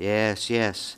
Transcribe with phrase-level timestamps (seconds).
[0.00, 0.96] Yes, yes.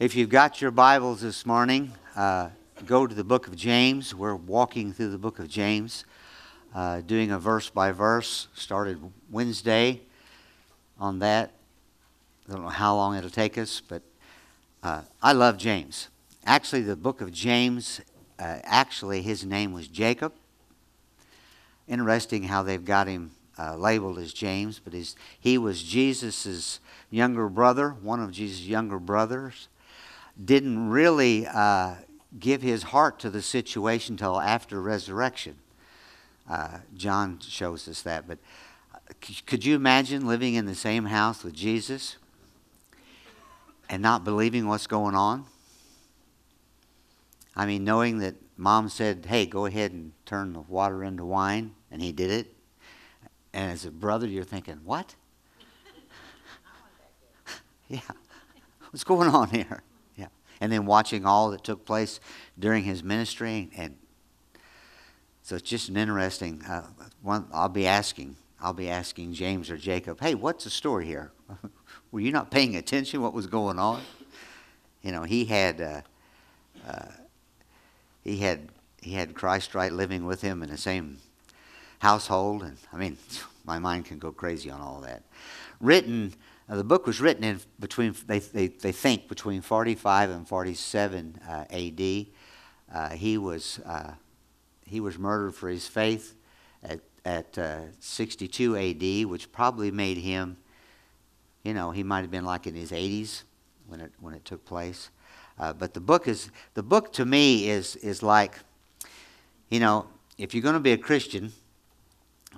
[0.00, 2.48] If you've got your Bibles this morning, uh,
[2.86, 4.16] go to the book of James.
[4.16, 6.04] We're walking through the book of James,
[6.74, 8.48] uh, doing a verse by verse.
[8.52, 8.98] Started
[9.30, 10.00] Wednesday
[10.98, 11.52] on that.
[12.48, 14.02] I don't know how long it'll take us, but
[14.82, 16.08] uh, I love James.
[16.44, 18.00] Actually, the book of James,
[18.40, 20.32] uh, actually, his name was Jacob.
[21.86, 24.94] Interesting how they've got him uh, labeled as James, but
[25.38, 26.80] he was Jesus's
[27.10, 29.68] younger brother, one of Jesus' younger brothers,
[30.42, 31.96] didn't really uh,
[32.38, 35.56] give his heart to the situation until after resurrection.
[36.48, 38.26] Uh, John shows us that.
[38.26, 38.38] But
[38.94, 38.98] uh,
[39.46, 42.16] could you imagine living in the same house with Jesus
[43.88, 45.44] and not believing what's going on?
[47.54, 51.74] I mean, knowing that mom said, hey, go ahead and turn the water into wine,
[51.90, 52.54] and he did it.
[53.52, 55.14] And as a brother, you're thinking, what?
[57.88, 58.00] yeah.
[58.90, 59.82] What's going on here?
[60.16, 60.28] Yeah.
[60.60, 62.20] And then watching all that took place
[62.58, 63.70] during his ministry.
[63.76, 63.96] And
[65.42, 66.86] so it's just an interesting uh,
[67.20, 67.46] one.
[67.52, 71.32] I'll be asking, I'll be asking James or Jacob, hey, what's the story here?
[72.12, 74.02] Were you not paying attention what was going on?
[75.02, 76.00] You know, he had, uh,
[76.86, 77.08] uh,
[78.22, 78.68] he had,
[79.00, 81.18] he had Christ right living with him in the same
[82.02, 82.64] household.
[82.64, 83.16] And I mean,
[83.64, 85.22] my mind can go crazy on all that.
[85.80, 86.34] Written,
[86.68, 91.40] uh, the book was written in between, they, they, they think, between 45 and 47
[91.48, 92.26] uh, AD.
[92.92, 94.12] Uh, he, was, uh,
[94.84, 96.34] he was murdered for his faith
[96.82, 100.56] at, at uh, 62 AD, which probably made him,
[101.62, 103.44] you know, he might have been like in his 80s
[103.86, 105.10] when it, when it took place.
[105.58, 108.58] Uh, but the book is, the book to me is, is like,
[109.70, 110.06] you know,
[110.36, 111.52] if you're going to be a Christian,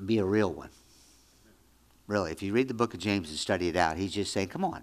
[0.04, 0.70] be a real one.
[2.06, 4.48] Really, if you read the book of James and study it out, he's just saying,
[4.48, 4.82] come on.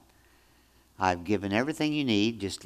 [1.00, 2.66] I've given everything you need, just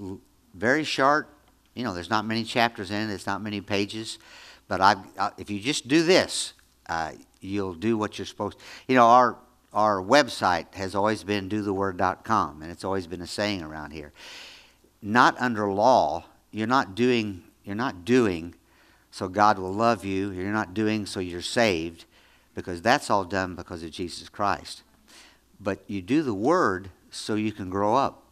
[0.54, 1.30] very short.
[1.74, 4.18] You know, there's not many chapters in it, there's not many pages.
[4.68, 6.54] But I've, uh, if you just do this,
[6.88, 7.12] uh,
[7.42, 8.66] you'll do what you're supposed to.
[8.88, 9.38] You know, our,
[9.74, 14.14] our website has always been dotheword.com, and it's always been a saying around here.
[15.02, 18.56] Not under law, you're not doing, you're not doing
[19.16, 20.32] so God will love you.
[20.32, 22.04] You're not doing so you're saved
[22.56, 24.82] because that's all done because of Jesus Christ.
[25.60, 28.24] But you do the Word so you can grow up.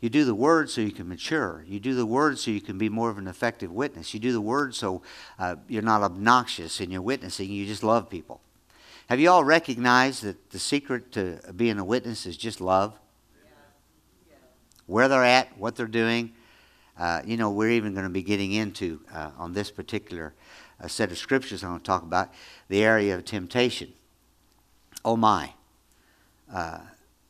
[0.00, 1.64] You do the Word so you can mature.
[1.66, 4.12] You do the Word so you can be more of an effective witness.
[4.14, 5.02] You do the Word so
[5.38, 7.50] uh, you're not obnoxious in your witnessing.
[7.50, 8.40] You just love people.
[9.08, 12.94] Have you all recognized that the secret to being a witness is just love?
[14.86, 16.32] Where they're at, what they're doing.
[16.98, 20.34] Uh, you know, we're even going to be getting into uh, on this particular
[20.80, 22.32] a set of scriptures I'm going to talk about
[22.68, 23.92] the area of temptation.
[25.04, 25.52] Oh my.
[26.52, 26.80] Uh,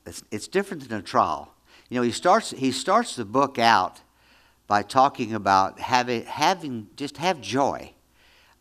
[0.07, 1.53] it's, it's different than a trial.
[1.89, 4.01] You know, he starts, he starts the book out
[4.67, 7.93] by talking about having, having just have joy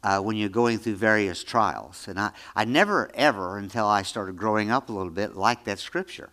[0.03, 2.07] uh, when you're going through various trials.
[2.07, 5.79] And I, I never, ever, until I started growing up a little bit, liked that
[5.79, 6.31] scripture.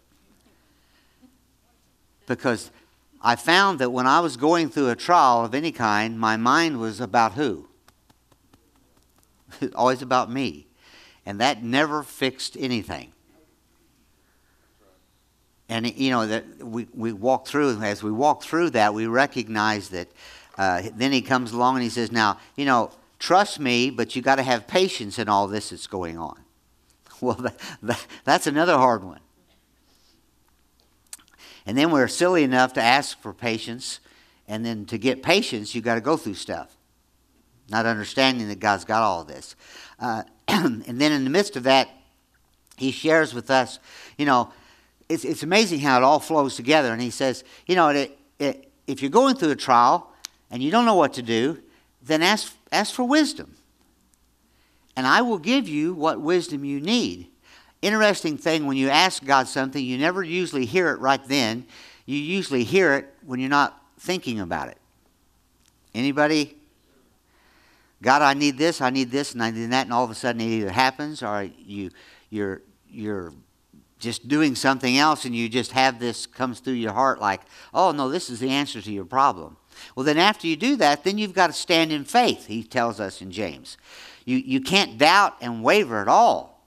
[2.26, 2.70] Because
[3.22, 6.80] I found that when I was going through a trial of any kind, my mind
[6.80, 7.68] was about who?
[9.74, 10.66] always about me.
[11.24, 13.12] And that never fixed anything.
[15.68, 19.88] And, you know, that we, we walk through, as we walk through that, we recognize
[19.88, 20.08] that
[20.56, 24.22] uh, then he comes along and he says, Now, you know, trust me, but you
[24.22, 26.38] got to have patience in all this that's going on.
[27.18, 29.20] Well, that, that, that's another hard one.
[31.64, 34.00] And then we're silly enough to ask for patience,
[34.46, 36.76] and then to get patience, you got to go through stuff
[37.68, 39.56] not understanding that God's got all this.
[39.98, 41.88] Uh, and then in the midst of that,
[42.76, 43.78] he shares with us,
[44.18, 44.52] you know,
[45.08, 46.92] it's, it's amazing how it all flows together.
[46.92, 50.12] And he says, you know, it, it, if you're going through a trial
[50.50, 51.62] and you don't know what to do,
[52.02, 53.56] then ask, ask for wisdom.
[54.96, 57.28] And I will give you what wisdom you need.
[57.82, 61.66] Interesting thing, when you ask God something, you never usually hear it right then.
[62.06, 64.78] You usually hear it when you're not thinking about it.
[65.94, 66.55] Anybody
[68.06, 70.14] God, I need this, I need this, and I need that, and all of a
[70.14, 71.90] sudden it either happens or you,
[72.30, 73.32] you're, you're
[73.98, 77.40] just doing something else and you just have this comes through your heart like,
[77.74, 79.56] oh, no, this is the answer to your problem.
[79.96, 83.00] Well, then after you do that, then you've got to stand in faith, he tells
[83.00, 83.76] us in James.
[84.24, 86.64] You, you can't doubt and waver at all.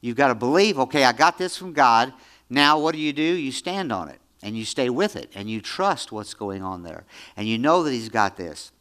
[0.00, 2.14] You've got to believe, okay, I got this from God.
[2.48, 3.22] Now what do you do?
[3.22, 6.84] You stand on it and you stay with it and you trust what's going on
[6.84, 7.04] there.
[7.36, 8.72] And you know that He's got this.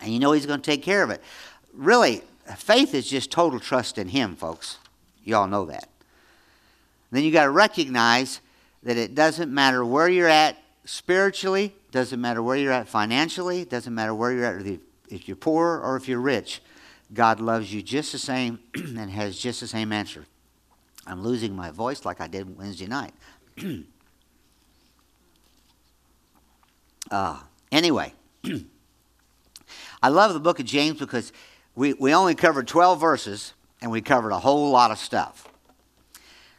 [0.00, 1.22] And you know He's going to take care of it.
[1.72, 2.22] Really,
[2.56, 4.78] faith is just total trust in Him, folks.
[5.24, 5.88] You all know that.
[7.10, 8.40] then you got to recognize
[8.82, 13.94] that it doesn't matter where you're at spiritually, doesn't matter where you're at financially, doesn't
[13.94, 14.78] matter where you're at
[15.08, 16.60] if you're poor or if you're rich.
[17.12, 20.24] God loves you just the same and has just the same answer.
[21.06, 23.12] I'm losing my voice like I did Wednesday night.
[27.10, 27.40] uh,
[27.72, 28.12] anyway,
[30.02, 31.32] I love the book of James because
[31.74, 35.48] we, we only covered 12 verses and we covered a whole lot of stuff.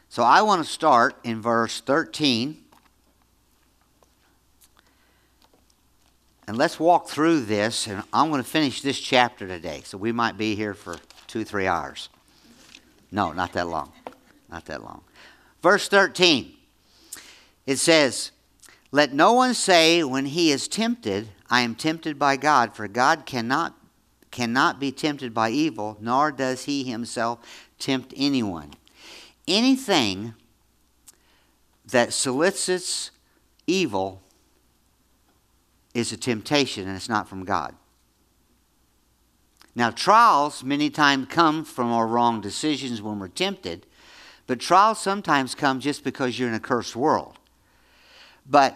[0.09, 2.63] So I want to start in verse 13.
[6.47, 9.81] And let's walk through this, and I'm going to finish this chapter today.
[9.83, 10.95] So we might be here for
[11.27, 12.07] two, three hours.
[13.11, 13.91] No, not that long.
[14.49, 15.01] Not that long.
[15.61, 16.53] Verse 13.
[17.65, 18.31] It says,
[18.91, 23.25] Let no one say when he is tempted, I am tempted by God, for God
[23.25, 23.75] cannot,
[24.31, 27.39] cannot be tempted by evil, nor does he himself
[27.79, 28.73] tempt anyone.
[29.47, 30.33] Anything
[31.85, 33.11] that solicits
[33.65, 34.21] evil
[35.93, 37.75] is a temptation and it's not from God.
[39.75, 43.85] Now, trials many times come from our wrong decisions when we're tempted,
[44.47, 47.37] but trials sometimes come just because you're in a cursed world.
[48.49, 48.75] But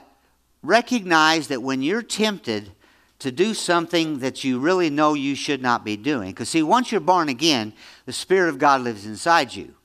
[0.61, 2.71] recognize that when you're tempted
[3.19, 6.91] to do something that you really know you should not be doing, because see, once
[6.91, 7.73] you're born again,
[8.05, 9.75] the Spirit of God lives inside you.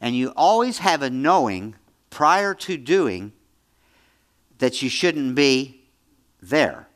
[0.00, 1.76] And you always have a knowing
[2.10, 3.32] prior to doing
[4.58, 5.80] that you shouldn't be
[6.40, 6.88] there.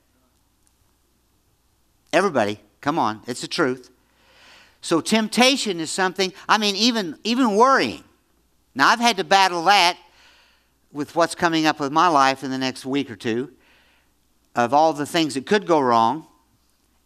[2.12, 3.90] Everybody, come on, it's the truth.
[4.80, 8.04] So temptation is something, I mean, even, even worrying.
[8.74, 9.96] Now, I've had to battle that
[10.96, 13.52] with what's coming up with my life in the next week or two
[14.54, 16.26] of all the things that could go wrong,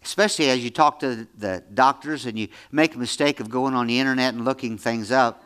[0.04, 3.88] especially as you talk to the doctors and you make a mistake of going on
[3.88, 5.42] the internet and looking things up.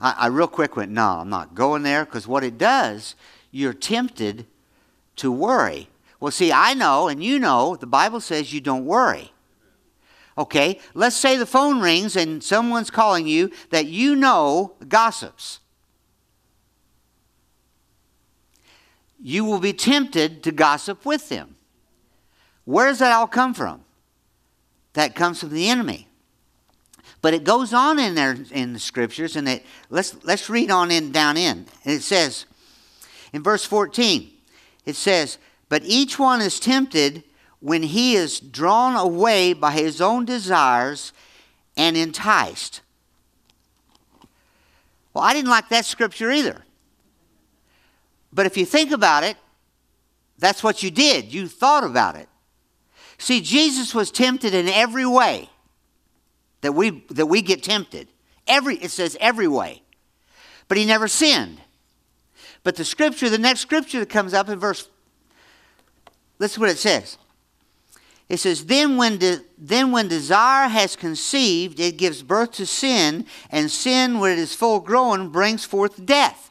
[0.00, 3.14] I, I real quick went, no, I'm not going there because what it does,
[3.50, 4.46] you're tempted
[5.16, 5.90] to worry.
[6.18, 9.32] Well, see, I know and you know the Bible says you don't worry.
[10.38, 15.60] Okay, let's say the phone rings and someone's calling you that you know gossips.
[19.26, 21.56] You will be tempted to gossip with them.
[22.66, 23.82] Where does that all come from?
[24.92, 26.08] That comes from the enemy.
[27.22, 30.90] But it goes on in there in the scriptures, and it, let's, let's read on
[30.90, 31.64] in down in.
[31.84, 32.44] And it says,
[33.32, 34.30] in verse 14,
[34.84, 35.38] it says,
[35.70, 37.24] But each one is tempted
[37.60, 41.14] when he is drawn away by his own desires
[41.78, 42.82] and enticed.
[45.14, 46.63] Well, I didn't like that scripture either.
[48.34, 49.36] But if you think about it,
[50.38, 51.32] that's what you did.
[51.32, 52.28] You thought about it.
[53.16, 55.48] See, Jesus was tempted in every way
[56.62, 58.08] that we, that we get tempted.
[58.46, 59.82] Every, it says every way.
[60.66, 61.60] But he never sinned.
[62.64, 64.88] But the scripture, the next scripture that comes up in verse,
[66.38, 67.18] listen what it says.
[68.28, 73.26] It says, then when, de, then when desire has conceived, it gives birth to sin,
[73.50, 76.50] and sin, when it is full grown, brings forth death.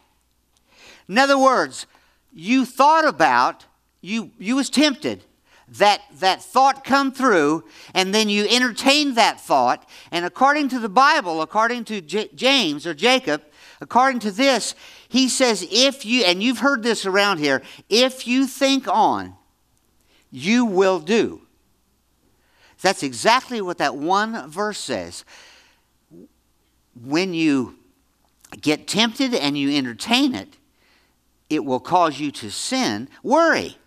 [1.07, 1.85] In other words,
[2.31, 3.65] you thought about,
[4.01, 5.23] you, you was tempted,
[5.67, 7.63] that, that thought come through,
[7.93, 9.87] and then you entertained that thought.
[10.11, 13.43] And according to the Bible, according to J- James or Jacob,
[13.81, 14.75] according to this,
[15.09, 19.35] he says, if you, and you've heard this around here, if you think on,
[20.31, 21.41] you will do.
[22.81, 25.23] That's exactly what that one verse says.
[27.01, 27.77] When you
[28.59, 30.57] get tempted and you entertain it,
[31.53, 33.77] it will cause you to sin, worry.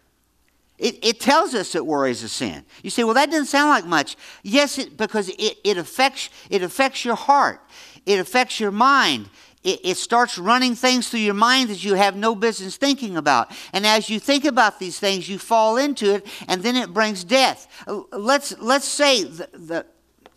[0.78, 2.64] It, it tells us that worry is a sin.
[2.82, 4.16] You say, well, that doesn't sound like much.
[4.42, 7.60] Yes, it, because it, it, affects, it affects your heart,
[8.04, 9.30] it affects your mind.
[9.64, 13.50] It, it starts running things through your mind that you have no business thinking about.
[13.72, 17.24] And as you think about these things, you fall into it, and then it brings
[17.24, 17.66] death.
[18.12, 19.86] Let's, let's, say, the, the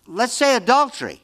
[0.08, 1.22] let's say adultery.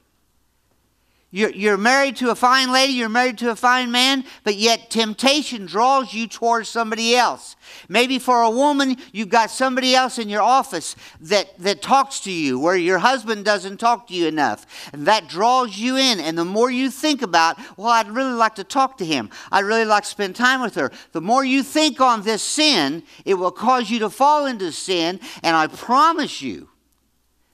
[1.35, 4.89] You're, you're married to a fine lady, you're married to a fine man, but yet
[4.89, 7.57] temptation draws you towards somebody else.
[7.89, 12.31] Maybe for a woman, you've got somebody else in your office that, that talks to
[12.31, 14.89] you where your husband doesn't talk to you enough.
[14.93, 16.21] And that draws you in.
[16.21, 19.65] And the more you think about, well, I'd really like to talk to him, I'd
[19.65, 23.33] really like to spend time with her, the more you think on this sin, it
[23.33, 25.19] will cause you to fall into sin.
[25.43, 26.69] And I promise you,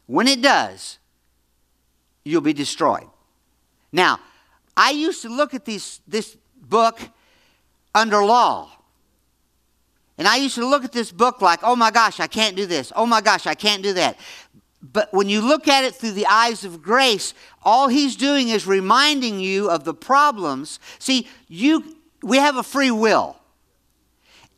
[0.06, 1.00] when it does,
[2.24, 3.08] you'll be destroyed.
[3.92, 4.20] Now,
[4.76, 7.00] I used to look at these, this book
[7.94, 8.72] under law.
[10.18, 12.66] And I used to look at this book like, oh my gosh, I can't do
[12.66, 12.92] this.
[12.96, 14.18] Oh my gosh, I can't do that.
[14.82, 17.34] But when you look at it through the eyes of grace,
[17.64, 20.80] all he's doing is reminding you of the problems.
[21.00, 23.36] See, you we have a free will.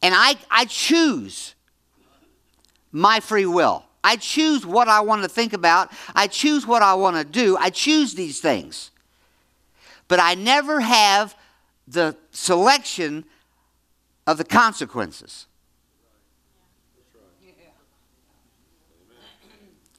[0.01, 1.55] And I, I choose
[2.91, 3.85] my free will.
[4.03, 5.91] I choose what I want to think about.
[6.13, 7.55] I choose what I want to do.
[7.57, 8.91] I choose these things.
[10.07, 11.35] But I never have
[11.87, 13.25] the selection
[14.27, 15.47] of the consequences.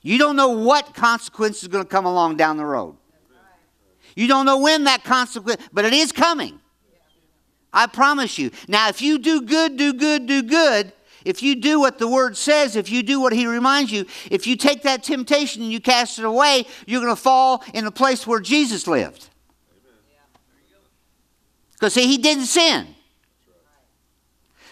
[0.02, 2.96] You don't know what consequence is going to come along down the road.
[4.14, 6.60] You don't know when that consequence, but it is coming.
[7.72, 8.50] I promise you.
[8.68, 10.92] Now, if you do good, do good, do good,
[11.24, 14.46] if you do what the word says, if you do what he reminds you, if
[14.46, 17.90] you take that temptation and you cast it away, you're going to fall in the
[17.90, 19.30] place where Jesus lived.
[21.84, 22.86] Because, see, he didn't sin.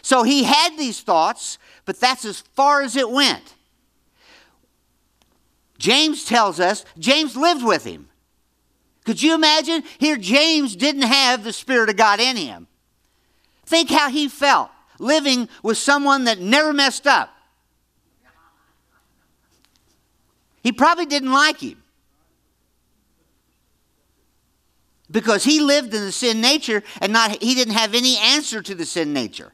[0.00, 3.54] So he had these thoughts, but that's as far as it went.
[5.76, 8.08] James tells us, James lived with him.
[9.04, 9.82] Could you imagine?
[9.98, 12.66] Here, James didn't have the Spirit of God in him.
[13.66, 17.28] Think how he felt living with someone that never messed up.
[20.62, 21.81] He probably didn't like him.
[25.12, 28.74] Because he lived in the sin nature and not he didn't have any answer to
[28.74, 29.52] the sin nature.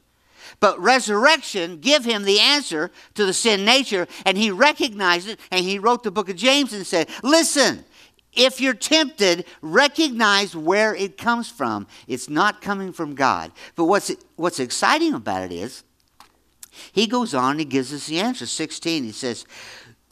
[0.59, 5.63] But resurrection give him the answer to the sin nature, and he recognized it, and
[5.63, 7.85] he wrote the book of James and said, Listen,
[8.33, 11.87] if you're tempted, recognize where it comes from.
[12.07, 13.51] It's not coming from God.
[13.75, 15.83] But what's, what's exciting about it is,
[16.91, 18.45] he goes on he gives us the answer.
[18.45, 19.45] 16, he says,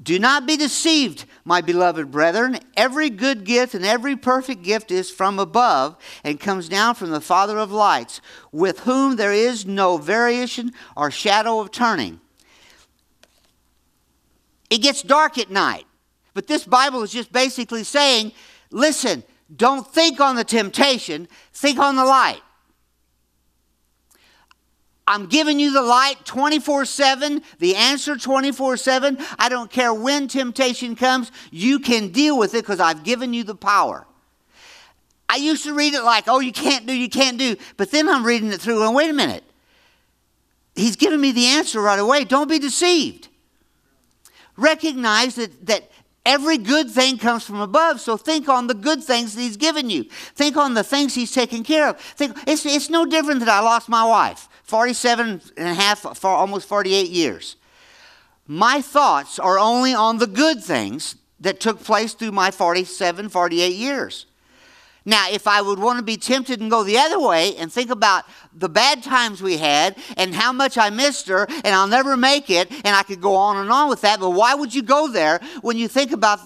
[0.02, 2.60] Do not be deceived, my beloved brethren.
[2.76, 7.22] Every good gift and every perfect gift is from above and comes down from the
[7.22, 12.22] Father of lights, with whom there is no variation or shadow of turning.
[14.70, 15.86] It gets dark at night.
[16.34, 18.32] But this Bible is just basically saying
[18.70, 19.24] listen,
[19.56, 22.42] don't think on the temptation, think on the light.
[25.08, 29.18] I'm giving you the light 24 7, the answer 24 7.
[29.40, 33.44] I don't care when temptation comes, you can deal with it because I've given you
[33.44, 34.06] the power.
[35.30, 37.56] I used to read it like, oh, you can't do, you can't do.
[37.78, 39.44] But then I'm reading it through and wait a minute.
[40.76, 42.24] He's giving me the answer right away.
[42.24, 43.30] Don't be deceived.
[44.56, 45.90] Recognize that, that
[46.28, 49.90] Every good thing comes from above, so think on the good things that He's given
[49.90, 50.04] you.
[50.36, 52.02] Think on the things He's taken care of.
[52.02, 56.30] Think, it's, it's no different that I lost my wife, 47 and a half, for
[56.30, 57.56] almost 48 years.
[58.46, 63.74] My thoughts are only on the good things that took place through my 47, 48
[63.74, 64.26] years.
[65.06, 67.90] Now, if I would want to be tempted and go the other way and think
[67.90, 72.18] about the bad times we had and how much I missed her and I'll never
[72.18, 74.82] make it, and I could go on and on with that, but why would you
[74.84, 76.42] go there when you think about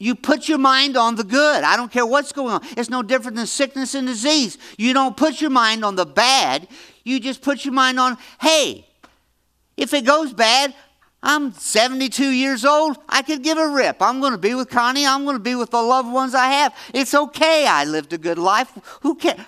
[0.00, 1.62] you put your mind on the good.
[1.62, 2.62] I don't care what's going on.
[2.74, 4.56] It's no different than sickness and disease.
[4.78, 6.66] You don't put your mind on the bad.
[7.04, 8.86] You just put your mind on, hey,
[9.76, 10.74] if it goes bad,
[11.22, 12.96] I'm 72 years old.
[13.08, 14.00] I could give a rip.
[14.00, 15.06] I'm going to be with Connie.
[15.06, 16.74] I'm going to be with the loved ones I have.
[16.94, 17.66] It's okay.
[17.66, 18.72] I lived a good life.
[19.02, 19.40] Who cares?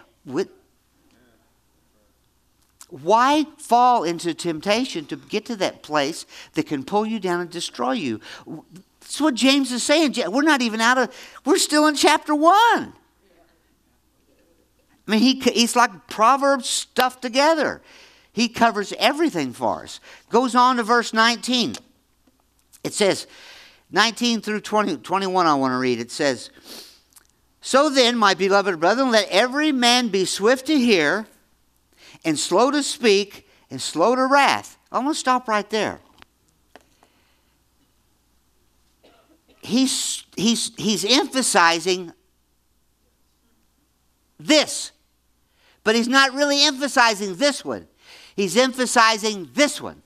[2.91, 7.49] Why fall into temptation to get to that place that can pull you down and
[7.49, 8.21] destroy you?
[9.01, 10.15] That's what James is saying.
[10.29, 11.15] We're not even out of,
[11.47, 12.93] we're still in chapter one.
[15.07, 17.83] I mean, he, he's like Proverbs stuffed together.
[18.33, 20.01] He covers everything for us.
[20.31, 21.77] Goes on to verse 19.
[22.85, 23.27] It says,
[23.91, 26.01] 19 through 20, 21, I want to read.
[26.01, 26.51] It says,
[27.61, 31.27] So then, my beloved brethren, let every man be swift to hear,
[32.25, 34.79] and slow to speak, and slow to wrath.
[34.91, 36.01] I'm going to stop right there.
[39.61, 42.13] He's, he's, he's emphasizing
[44.41, 44.92] this,
[45.85, 47.89] but he's not really emphasizing this one.
[48.37, 50.03] He's emphasizing this one.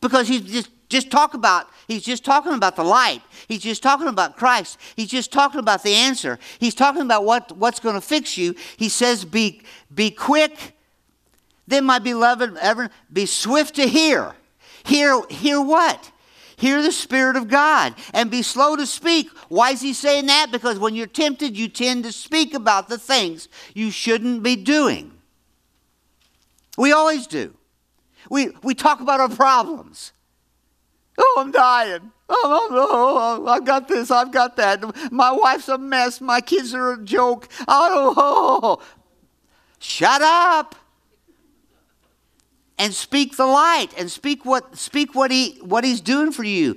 [0.00, 3.22] Because he's just, just talk about, he's just talking about the light.
[3.48, 4.78] He's just talking about Christ.
[4.94, 6.38] He's just talking about the answer.
[6.58, 8.54] He's talking about what, what's going to fix you.
[8.76, 9.62] He says, be,
[9.94, 10.76] be quick.
[11.66, 14.34] Then, my beloved, ever be swift to hear.
[14.84, 16.12] Hear, hear what?
[16.56, 19.28] Hear the Spirit of God and be slow to speak.
[19.48, 20.48] Why is he saying that?
[20.50, 25.12] Because when you're tempted, you tend to speak about the things you shouldn't be doing.
[26.78, 27.54] We always do.
[28.30, 30.12] We, we talk about our problems.
[31.18, 32.12] Oh, I'm dying.
[32.28, 35.12] Oh, no, oh, I've got this, I've got that.
[35.12, 36.20] My wife's a mess.
[36.20, 37.48] My kids are a joke.
[37.68, 38.82] Oh, oh.
[39.78, 40.74] shut up
[42.78, 46.76] and speak the light and speak what speak what he what he's doing for you.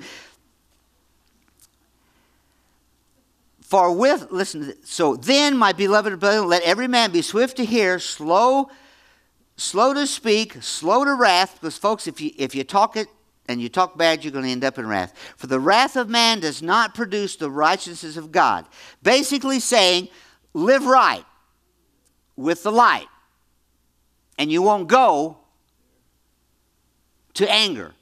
[3.61, 7.99] For with, listen, so then, my beloved brethren, let every man be swift to hear,
[7.99, 8.71] slow,
[9.57, 13.07] slow to speak, slow to wrath, because folks, if you, if you talk it
[13.47, 15.13] and you talk bad, you're going to end up in wrath.
[15.37, 18.65] For the wrath of man does not produce the righteousness of God.
[19.03, 20.07] Basically saying,
[20.55, 21.25] live right
[22.35, 23.07] with the light,
[24.39, 25.37] and you won't go
[27.35, 27.93] to anger.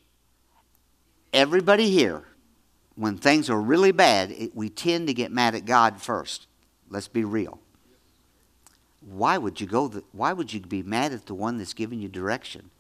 [1.34, 2.24] Everybody here
[2.98, 6.48] when things are really bad, it, we tend to get mad at God first.
[6.90, 7.60] Let's be real.
[9.02, 9.88] Why would you go?
[9.88, 12.72] The, why would you be mad at the one that's giving you direction?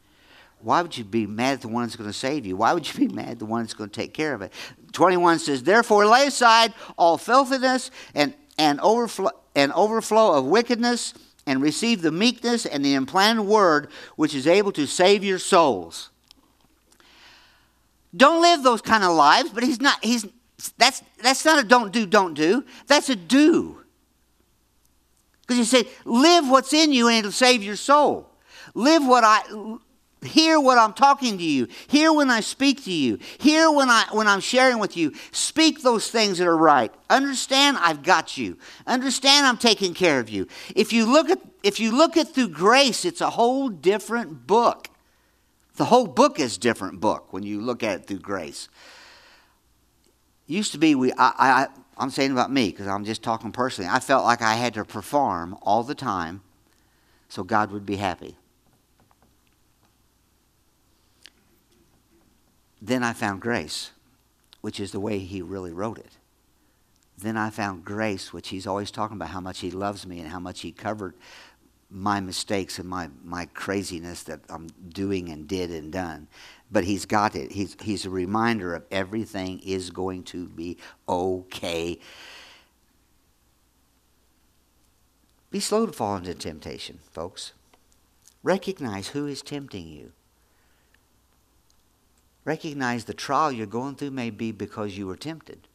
[0.59, 2.57] Why would you be mad at the one that's going to save you?
[2.57, 4.51] Why would you be mad at the one that's going to take care of it?
[4.91, 11.13] 21 says, Therefore lay aside all filthiness and, and, overflow, and overflow of wickedness,
[11.45, 13.87] and receive the meekness and the implanted word
[14.17, 16.09] which is able to save your souls.
[18.15, 20.25] Don't live those kind of lives, but he's not, he's,
[20.77, 22.63] that's, that's not a don't do, don't do.
[22.87, 23.81] That's a do.
[25.41, 28.29] Because he said, live what's in you and it'll save your soul.
[28.73, 29.41] Live what I,
[30.21, 31.67] hear what I'm talking to you.
[31.87, 33.19] Hear when I speak to you.
[33.37, 35.13] Hear when, I, when I'm sharing with you.
[35.31, 36.93] Speak those things that are right.
[37.09, 38.57] Understand I've got you.
[38.85, 40.47] Understand I'm taking care of you.
[40.75, 44.89] If you look at, if you look at through grace, it's a whole different book.
[45.77, 48.67] The whole book is different book when you look at it through grace.
[50.47, 51.67] Used to be we I, I
[51.97, 53.89] I'm saying about me because I'm just talking personally.
[53.89, 56.41] I felt like I had to perform all the time
[57.29, 58.37] so God would be happy.
[62.81, 63.91] Then I found grace,
[64.61, 66.17] which is the way he really wrote it.
[67.17, 70.29] Then I found grace, which he's always talking about how much he loves me and
[70.29, 71.15] how much he covered
[71.89, 76.27] my mistakes and my, my craziness that I'm doing and did and done.
[76.69, 77.51] But he's got it.
[77.51, 80.77] He's, he's a reminder of everything is going to be
[81.07, 81.99] okay.
[85.49, 87.53] Be slow to fall into temptation, folks.
[88.43, 90.11] Recognize who is tempting you.
[92.43, 95.67] Recognize the trial you're going through may be because you were tempted.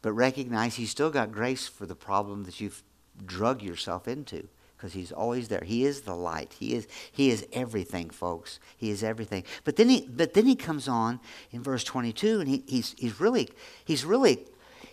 [0.00, 2.82] But recognize he's still got grace for the problem that you've
[3.26, 4.48] drug yourself into
[4.82, 5.62] because he's always there.
[5.64, 6.56] He is the light.
[6.58, 8.58] He is he is everything, folks.
[8.76, 9.44] He is everything.
[9.62, 11.20] But then he but then he comes on
[11.52, 13.48] in verse 22 and he, he's he's really
[13.84, 14.44] he's really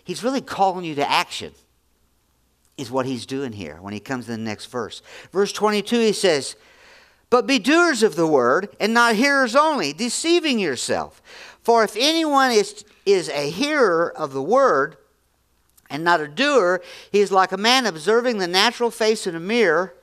[0.04, 1.52] he's really calling you to action.
[2.78, 5.02] Is what he's doing here when he comes to the next verse.
[5.32, 6.54] Verse 22 he says,
[7.28, 11.20] "But be doers of the word and not hearers only, deceiving yourself.
[11.62, 14.98] For if anyone is is a hearer of the word
[15.90, 19.40] and not a doer, he is like a man observing the natural face in a
[19.40, 19.94] mirror.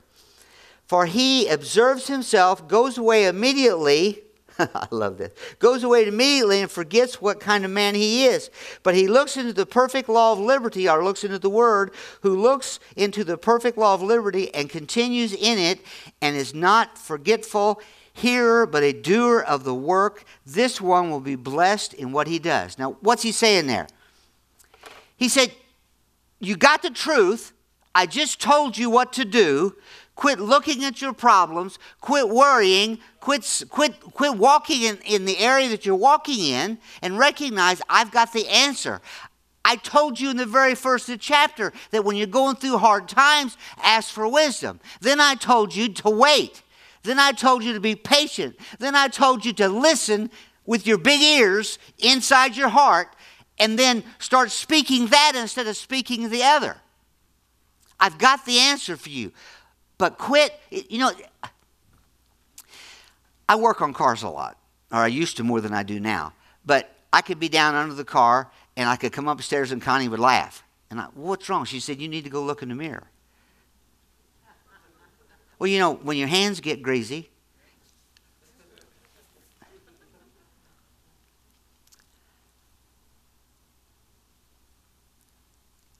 [0.86, 4.22] For he observes himself, goes away immediately.
[4.58, 5.32] I love this.
[5.58, 8.50] Goes away immediately and forgets what kind of man he is.
[8.82, 12.40] But he looks into the perfect law of liberty, or looks into the word, who
[12.40, 15.80] looks into the perfect law of liberty and continues in it
[16.22, 17.80] and is not forgetful
[18.14, 20.24] hearer, but a doer of the work.
[20.44, 22.78] This one will be blessed in what he does.
[22.78, 23.86] Now, what's he saying there?
[25.16, 25.52] He said,
[26.40, 27.52] you got the truth.
[27.94, 29.76] I just told you what to do.
[30.14, 31.78] Quit looking at your problems.
[32.00, 32.98] Quit worrying.
[33.20, 38.10] Quit, quit, quit walking in, in the area that you're walking in and recognize I've
[38.10, 39.00] got the answer.
[39.64, 43.56] I told you in the very first chapter that when you're going through hard times,
[43.82, 44.80] ask for wisdom.
[45.00, 46.62] Then I told you to wait.
[47.02, 48.56] Then I told you to be patient.
[48.78, 50.30] Then I told you to listen
[50.64, 53.14] with your big ears inside your heart
[53.58, 56.76] and then start speaking that instead of speaking the other.
[58.00, 59.32] I've got the answer for you.
[59.96, 61.12] But quit, you know,
[63.48, 64.56] I work on cars a lot,
[64.92, 66.32] or I used to more than I do now.
[66.64, 70.08] But I could be down under the car and I could come upstairs and Connie
[70.08, 70.62] would laugh.
[70.90, 71.64] And I, what's wrong?
[71.64, 73.08] She said, You need to go look in the mirror.
[75.58, 77.30] Well, you know, when your hands get greasy,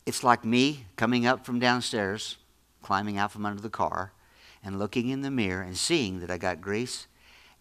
[0.09, 2.39] It's like me coming up from downstairs,
[2.81, 4.13] climbing out from under the car,
[4.65, 7.07] and looking in the mirror and seeing that I got grease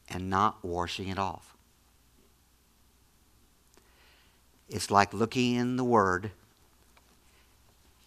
[0.08, 1.58] and not washing it off.
[4.70, 6.32] It's like looking in the Word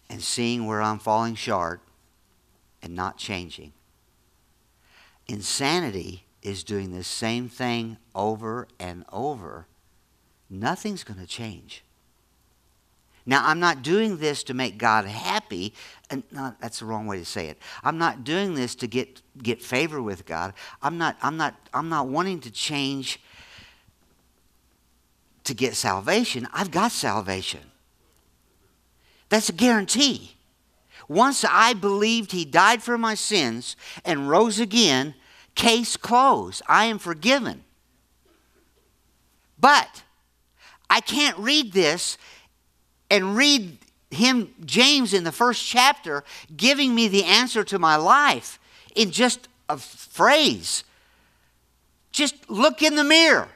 [0.09, 1.81] and seeing where I'm falling short
[2.81, 3.73] and not changing.
[5.27, 9.67] Insanity is doing the same thing over and over.
[10.49, 11.83] Nothing's going to change.
[13.25, 15.73] Now, I'm not doing this to make God happy.
[16.09, 16.23] And
[16.59, 17.57] that's the wrong way to say it.
[17.83, 20.53] I'm not doing this to get, get favor with God.
[20.81, 23.21] I'm not, I'm, not, I'm not wanting to change
[25.43, 26.47] to get salvation.
[26.53, 27.61] I've got salvation.
[29.29, 30.35] That's a guarantee.
[31.07, 35.15] Once I believed he died for my sins and rose again,
[35.55, 36.61] case closed.
[36.67, 37.63] I am forgiven.
[39.59, 40.03] But
[40.89, 42.17] I can't read this
[43.11, 43.77] and read
[44.09, 46.23] him, James, in the first chapter,
[46.55, 48.57] giving me the answer to my life
[48.95, 50.83] in just a phrase.
[52.11, 53.49] Just look in the mirror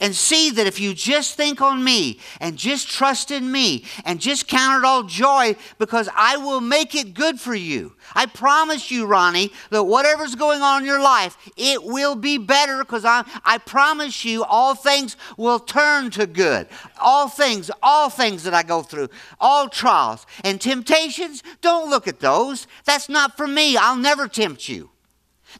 [0.00, 4.20] and see that if you just think on me and just trust in me and
[4.20, 7.94] just count it all joy because I will make it good for you.
[8.14, 12.78] I promise you, Ronnie, that whatever's going on in your life, it will be better
[12.78, 16.66] because I, I promise you all things will turn to good.
[17.00, 19.08] All things, all things that I go through,
[19.40, 22.66] all trials and temptations, don't look at those.
[22.84, 23.76] That's not for me.
[23.76, 24.90] I'll never tempt you.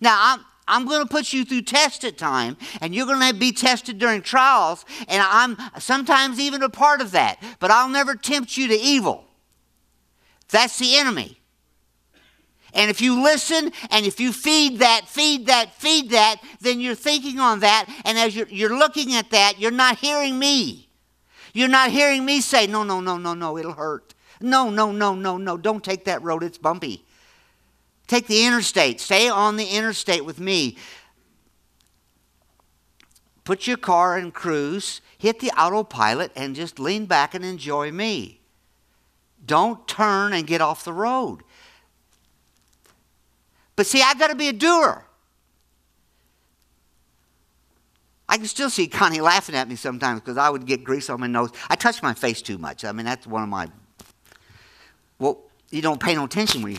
[0.01, 3.39] Now, I'm, I'm going to put you through test at time, and you're going to
[3.39, 7.43] be tested during trials, and I'm sometimes even a part of that.
[7.61, 9.25] But I'll never tempt you to evil.
[10.49, 11.41] That's the enemy.
[12.75, 16.97] And if you listen and if you feed that, feed that, feed that, then you're
[16.97, 17.87] thinking on that.
[18.05, 20.89] And as you're, you're looking at that, you're not hearing me.
[21.53, 24.15] You're not hearing me say, no, no, no, no, no, it'll hurt.
[24.41, 27.04] No, no, no, no, no, don't take that road, it's bumpy.
[28.07, 29.01] Take the interstate.
[29.01, 30.77] Stay on the interstate with me.
[33.45, 38.41] Put your car in cruise, hit the autopilot, and just lean back and enjoy me.
[39.45, 41.43] Don't turn and get off the road.
[43.77, 45.05] But see, I've got to be a doer.
[48.27, 51.21] I can still see Connie laughing at me sometimes because I would get grease on
[51.21, 51.51] my nose.
[51.69, 52.85] I touch my face too much.
[52.85, 53.69] I mean, that's one of my.
[55.19, 56.79] Well, you don't pay no attention when you,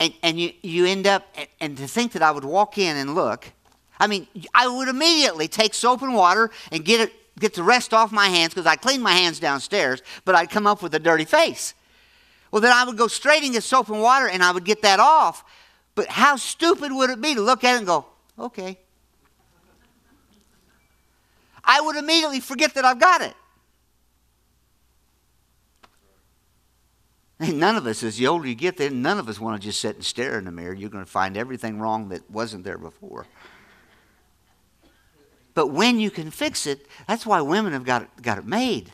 [0.00, 1.28] and, and you, you end up,
[1.60, 3.52] and to think that I would walk in and look,
[4.00, 7.92] I mean, I would immediately take soap and water and get it, get the rest
[7.92, 10.98] off my hands because I cleaned my hands downstairs, but I'd come up with a
[10.98, 11.74] dirty face.
[12.50, 14.82] Well, then I would go straight and get soap and water and I would get
[14.82, 15.44] that off.
[15.94, 18.06] But how stupid would it be to look at it and go,
[18.38, 18.78] okay?
[21.62, 23.34] I would immediately forget that I've got it.
[27.40, 29.80] None of us, as the older you get, then none of us want to just
[29.80, 30.74] sit and stare in the mirror.
[30.74, 33.26] You're going to find everything wrong that wasn't there before.
[35.54, 38.92] But when you can fix it, that's why women have got it, got it made.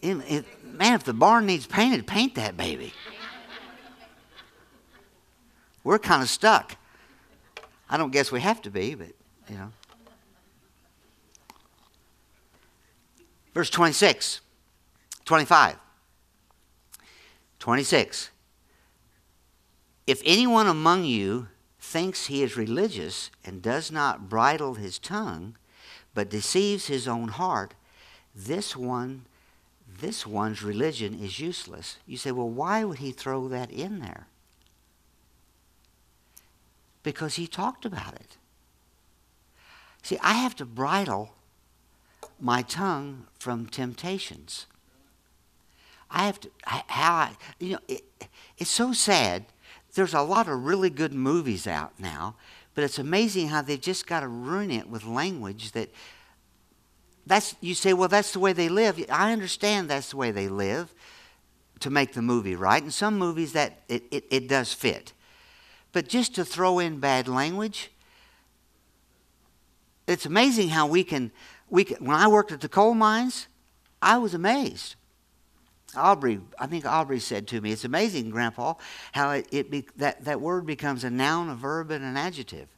[0.00, 2.94] It, it, man, if the barn needs painted, paint that baby.
[5.84, 6.76] We're kind of stuck.
[7.88, 9.08] I don't guess we have to be, but
[9.50, 9.72] you know.
[13.52, 14.40] Verse 26,
[15.26, 15.76] 25.
[17.62, 18.32] 26.
[20.04, 21.46] If anyone among you
[21.78, 25.54] thinks he is religious and does not bridle his tongue,
[26.12, 27.74] but deceives his own heart,
[28.34, 29.26] this one
[30.00, 31.98] this one's religion is useless.
[32.04, 34.26] You say, well, why would he throw that in there?
[37.04, 38.38] Because he talked about it.
[40.02, 41.34] See, I have to bridle
[42.40, 44.66] my tongue from temptations.
[46.12, 48.02] I have to, how I, you know, it,
[48.58, 49.46] it's so sad.
[49.94, 52.36] There's a lot of really good movies out now,
[52.74, 55.88] but it's amazing how they've just got to ruin it with language that,
[57.26, 59.02] that's, you say, well, that's the way they live.
[59.10, 60.94] I understand that's the way they live
[61.80, 62.82] to make the movie, right?
[62.82, 65.14] In some movies that it, it, it does fit.
[65.92, 67.90] But just to throw in bad language,
[70.06, 71.32] it's amazing how we can,
[71.70, 73.48] we can, when I worked at the coal mines,
[74.02, 74.96] I was amazed
[75.96, 78.74] Aubrey, I think Aubrey said to me, it's amazing, Grandpa,
[79.12, 82.68] how it, it be, that, that word becomes a noun, a verb, and an adjective.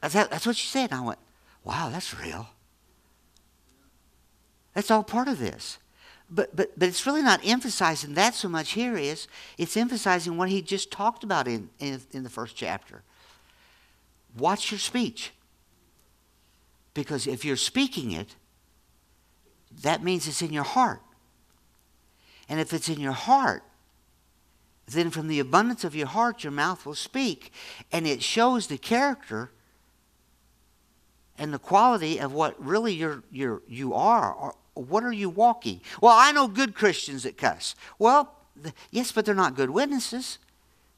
[0.00, 0.92] That's, that's what she said.
[0.92, 1.18] And I went,
[1.64, 2.48] wow, that's real.
[4.74, 5.78] That's all part of this.
[6.30, 10.50] But, but, but it's really not emphasizing that so much here is it's emphasizing what
[10.50, 13.02] he just talked about in, in, in the first chapter.
[14.36, 15.32] Watch your speech.
[16.94, 18.36] Because if you're speaking it,
[19.82, 21.00] that means it's in your heart.
[22.48, 23.62] And if it's in your heart,
[24.86, 27.52] then from the abundance of your heart, your mouth will speak.
[27.92, 29.50] And it shows the character
[31.36, 34.32] and the quality of what really you're, you're, you are.
[34.32, 35.80] Or what are you walking?
[36.00, 37.74] Well, I know good Christians that cuss.
[37.98, 38.34] Well,
[38.90, 40.38] yes, but they're not good witnesses.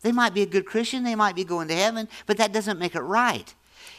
[0.03, 2.79] They might be a good Christian, they might be going to heaven, but that doesn't
[2.79, 3.55] make it right.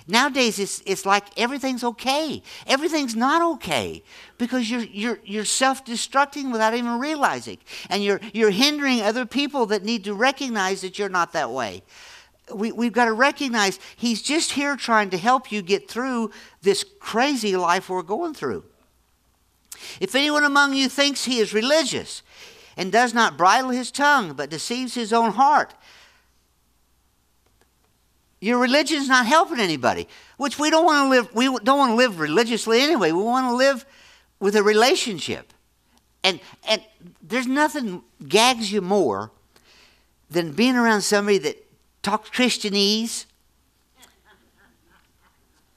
[0.08, 2.42] Nowadays, it's, it's like everything's okay.
[2.68, 4.04] Everything's not okay
[4.38, 7.58] because you're, you're, you're self destructing without even realizing.
[7.90, 11.84] And you're, you're hindering other people that need to recognize that you're not that way.
[12.54, 16.84] we, we've got to recognize he's just here trying to help you get through this
[17.00, 18.64] crazy life we're going through.
[20.00, 22.22] If anyone among you thinks he is religious
[22.78, 25.74] and does not bridle his tongue but deceives his own heart,
[28.42, 30.08] your religion's not helping anybody.
[30.38, 31.34] Which we don't want to live.
[31.34, 33.12] We don't want to live religiously anyway.
[33.12, 33.86] We want to live
[34.40, 35.54] with a relationship,
[36.24, 36.84] and and
[37.22, 39.32] there's nothing gags you more
[40.32, 41.64] than being around somebody that
[42.02, 43.26] talks Christianese.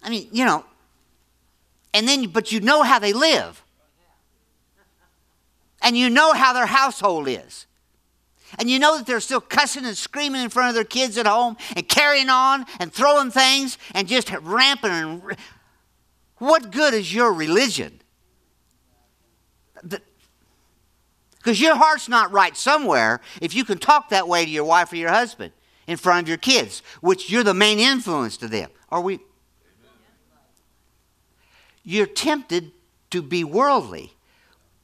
[0.03, 0.65] I mean, you know,
[1.93, 3.63] and then but you know how they live,
[5.83, 7.67] and you know how their household is.
[8.59, 11.27] And you know that they're still cussing and screaming in front of their kids at
[11.27, 14.91] home and carrying on and throwing things and just ramping.
[14.91, 15.23] And
[16.39, 18.01] what good is your religion?
[19.85, 24.93] Because your heart's not right somewhere if you can talk that way to your wife
[24.93, 25.53] or your husband
[25.87, 28.71] in front of your kids, which you're the main influence to them.
[28.91, 29.21] Are we?
[31.83, 32.73] You're tempted
[33.11, 34.14] to be worldly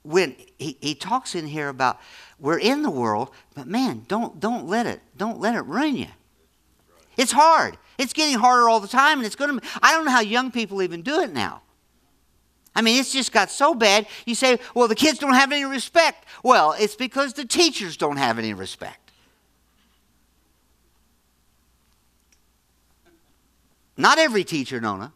[0.02, 1.98] when he, he talks in here about
[2.38, 6.08] we're in the world, but man, don't don't let it don't let it ruin you.
[7.16, 7.76] It's hard.
[7.98, 9.66] It's getting harder all the time, and it's going to.
[9.82, 11.62] I don't know how young people even do it now.
[12.74, 14.06] I mean, it's just got so bad.
[14.24, 16.24] You say, well, the kids don't have any respect.
[16.42, 19.10] Well, it's because the teachers don't have any respect.
[23.96, 25.12] Not every teacher, Nona.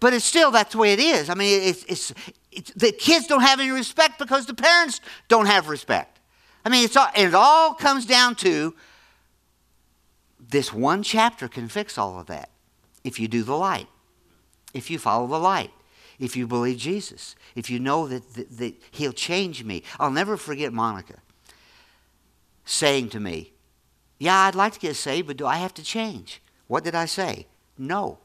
[0.00, 1.28] But it's still, that's the way it is.
[1.28, 2.38] I mean, it's, it's, it's,
[2.76, 6.20] the kids don't have any respect because the parents don't have respect.
[6.64, 8.74] I mean, it's all, it all comes down to
[10.38, 12.50] this one chapter can fix all of that
[13.04, 13.88] if you do the light,
[14.74, 15.70] if you follow the light,
[16.18, 19.82] if you believe Jesus, if you know that, that, that He'll change me.
[19.98, 21.16] I'll never forget Monica
[22.64, 23.52] saying to me,
[24.18, 26.42] Yeah, I'd like to get saved, but do I have to change?
[26.68, 27.46] What did I say?
[27.76, 28.18] No.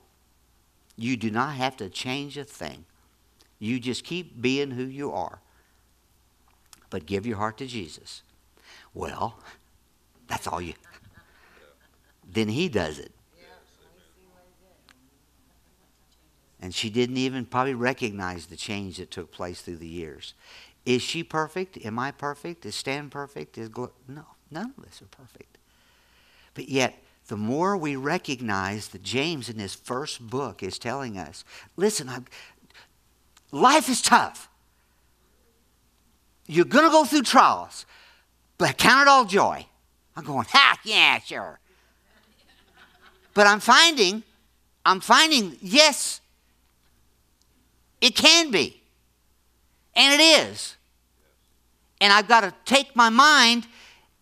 [0.96, 2.86] You do not have to change a thing.
[3.60, 5.40] You just keep being who you are.
[6.90, 8.24] But give your heart to Jesus.
[8.94, 9.40] Well,
[10.28, 10.74] that's all you.
[12.32, 13.12] then he does it.
[16.60, 20.34] And she didn't even probably recognize the change that took place through the years.
[20.86, 21.78] Is she perfect?
[21.86, 22.66] Am I perfect?
[22.66, 23.58] Is Stan perfect?
[23.58, 25.58] Is Glo- no, none of us are perfect.
[26.56, 31.44] But yet, the more we recognize that James in his first book is telling us
[31.76, 32.26] listen, I'm,
[33.52, 34.50] life is tough.
[36.48, 37.86] You're going to go through trials,
[38.58, 39.66] but count it all joy.
[40.16, 41.60] I'm going, ha, yeah, sure.
[43.34, 44.24] But I'm finding,
[44.86, 46.22] I'm finding, yes,
[48.02, 48.82] it can be.
[49.96, 50.76] And it is.
[52.00, 53.68] And I've got to take my mind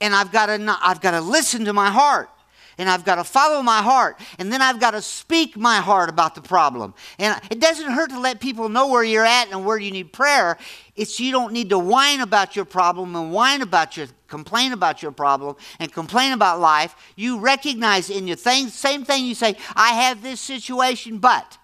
[0.01, 2.29] and I've got to, I've got to listen to my heart
[2.77, 6.09] and I've got to follow my heart, and then I've got to speak my heart
[6.09, 6.93] about the problem.
[7.19, 10.13] And it doesn't hurt to let people know where you're at and where you need
[10.13, 10.57] prayer.
[10.95, 15.01] It's you don't need to whine about your problem and whine about your complain about
[15.01, 16.95] your problem and complain about life.
[17.15, 21.57] You recognize in your thing, same thing you say, I have this situation, but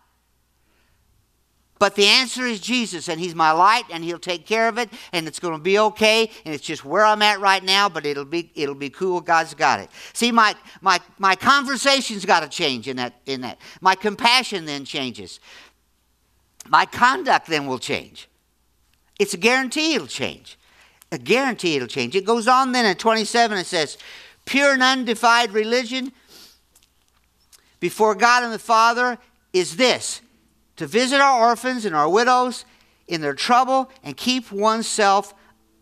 [1.82, 4.88] but the answer is Jesus, and He's my light, and He'll take care of it,
[5.14, 8.06] and it's going to be okay, and it's just where I'm at right now, but
[8.06, 9.20] it'll be it'll be cool.
[9.20, 9.90] God's got it.
[10.14, 13.58] See, my my my conversation's got to change in that in that.
[13.82, 15.40] My compassion then changes.
[16.70, 18.30] My conduct then will change.
[19.18, 20.60] It's a guarantee it'll change.
[21.12, 22.16] A guarantee it'll change.
[22.16, 23.98] It goes on then in 27, it says,
[24.46, 26.12] pure and undefiled religion
[27.80, 29.18] before God and the Father
[29.52, 30.22] is this
[30.82, 32.66] to visit our orphans and our widows
[33.08, 35.32] in their trouble and keep oneself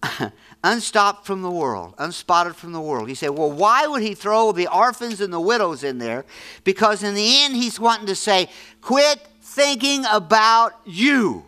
[0.64, 3.08] unstopped from the world, unspotted from the world.
[3.08, 6.26] You say, well, why would he throw the orphans and the widows in there?
[6.66, 8.50] Because in the end, he's wanting to say,
[8.82, 11.46] quit thinking about you.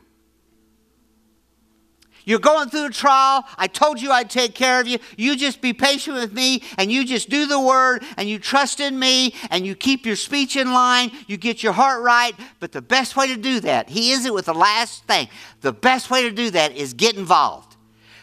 [2.31, 3.45] You're going through a trial.
[3.57, 4.99] I told you I'd take care of you.
[5.17, 8.79] You just be patient with me and you just do the word and you trust
[8.79, 11.11] in me and you keep your speech in line.
[11.27, 12.31] You get your heart right.
[12.61, 15.27] But the best way to do that, he is it with the last thing.
[15.59, 17.75] The best way to do that is get involved.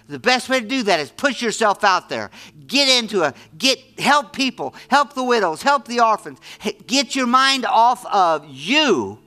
[0.08, 2.30] The best way to do that is push yourself out there.
[2.66, 3.36] Get into it.
[3.58, 6.38] Get help people, help the widows, help the orphans.
[6.86, 9.18] Get your mind off of you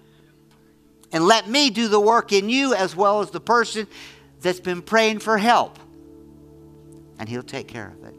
[1.11, 3.85] and let me do the work in you as well as the person
[4.41, 5.79] that's been praying for help,
[7.19, 8.15] and He'll take care of it.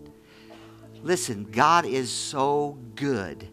[1.03, 3.49] Listen, God is so good.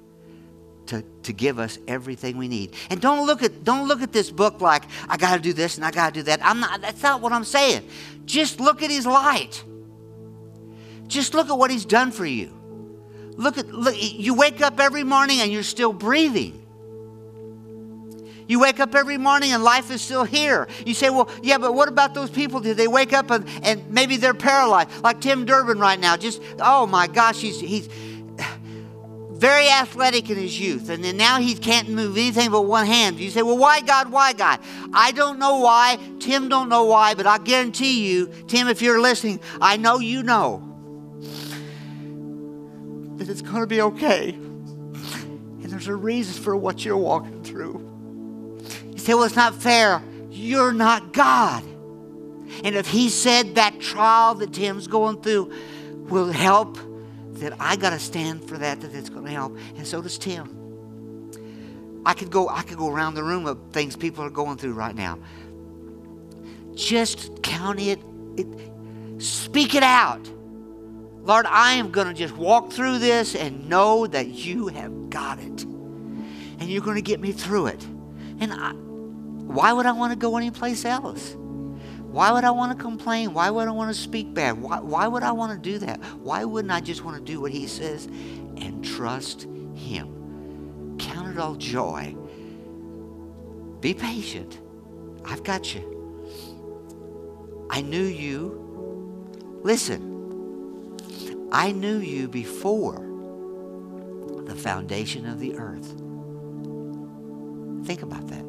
[0.87, 2.73] To, to give us everything we need.
[2.89, 5.75] And don't look at don't look at this book like I got to do this
[5.75, 6.39] and I got to do that.
[6.43, 7.87] I'm not that's not what I'm saying.
[8.25, 9.63] Just look at his light.
[11.07, 12.51] Just look at what he's done for you.
[13.35, 16.58] Look at look, you wake up every morning and you're still breathing.
[18.49, 20.67] You wake up every morning and life is still here.
[20.83, 22.59] You say, well, yeah, but what about those people?
[22.59, 24.89] Did they wake up and, and maybe they're paralyzed?
[25.03, 26.17] Like Tim Durbin right now.
[26.17, 27.87] Just, oh my gosh, he's, he's
[29.29, 30.89] very athletic in his youth.
[30.89, 33.19] And then now he can't move anything but one hand.
[33.19, 34.11] You say, well, why God?
[34.11, 34.59] Why God?
[34.93, 35.99] I don't know why.
[36.19, 40.23] Tim don't know why, but I guarantee you, Tim, if you're listening, I know you
[40.23, 40.63] know
[43.17, 44.31] that it's going to be okay.
[44.31, 47.88] And there's a reason for what you're walking through.
[48.99, 50.03] You say, well, it's not fair.
[50.29, 51.63] You're not God.
[52.65, 55.53] And if He said that trial that Tim's going through
[56.09, 56.77] will help,
[57.29, 59.57] then I got to stand for that, that it's going to help.
[59.77, 62.01] And so does Tim.
[62.05, 64.73] I could go, I could go around the room of things people are going through
[64.73, 65.17] right now.
[66.75, 67.99] Just count it,
[68.35, 68.47] it
[69.21, 70.29] speak it out.
[71.21, 75.39] Lord, I am going to just walk through this and know that you have got
[75.39, 75.63] it.
[75.63, 77.81] And you're going to get me through it.
[78.41, 78.73] And I,
[79.49, 81.35] why would I want to go anyplace else?
[81.35, 83.33] Why would I want to complain?
[83.33, 84.61] Why would I want to speak bad?
[84.61, 85.99] Why, why would I want to do that?
[86.19, 90.97] Why wouldn't I just want to do what he says and trust him?
[90.99, 92.15] Count it all joy.
[93.79, 94.59] Be patient.
[95.25, 95.83] I've got you.
[97.71, 99.59] I knew you.
[99.63, 100.95] Listen,
[101.51, 103.03] I knew you before
[104.45, 105.87] the foundation of the earth.
[107.87, 108.48] Think about that.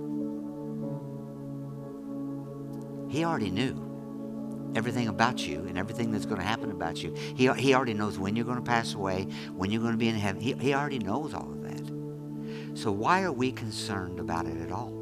[3.11, 7.13] He already knew everything about you and everything that's going to happen about you.
[7.35, 10.09] He, he already knows when you're going to pass away, when you're going to be
[10.09, 10.41] in heaven.
[10.41, 12.79] He, he already knows all of that.
[12.79, 14.97] So why are we concerned about it at all?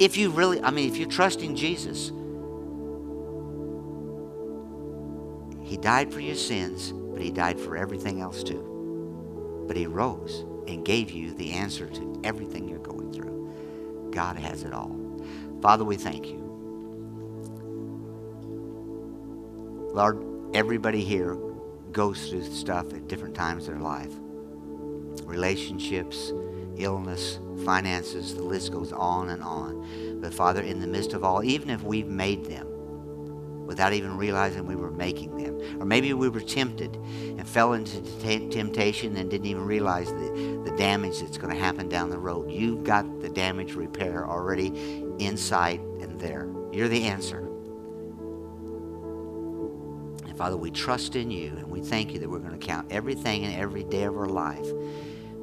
[0.00, 2.10] If you really, I mean, if you're trusting Jesus,
[5.62, 9.64] He died for your sins, but He died for everything else too.
[9.68, 14.10] But He rose and gave you the answer to everything you're going through.
[14.10, 14.98] God has it all.
[15.62, 16.43] Father, we thank you.
[19.94, 21.36] Lord, everybody here
[21.92, 24.12] goes through stuff at different times in their life
[25.22, 26.32] relationships,
[26.76, 30.18] illness, finances, the list goes on and on.
[30.20, 32.66] But Father, in the midst of all, even if we've made them
[33.66, 38.02] without even realizing we were making them, or maybe we were tempted and fell into
[38.20, 42.18] t- temptation and didn't even realize the, the damage that's going to happen down the
[42.18, 44.66] road, you've got the damage repair already
[45.20, 46.48] in sight and there.
[46.72, 47.48] You're the answer.
[50.34, 52.90] And Father, we trust in you and we thank you that we're going to count
[52.90, 54.66] everything and every day of our life,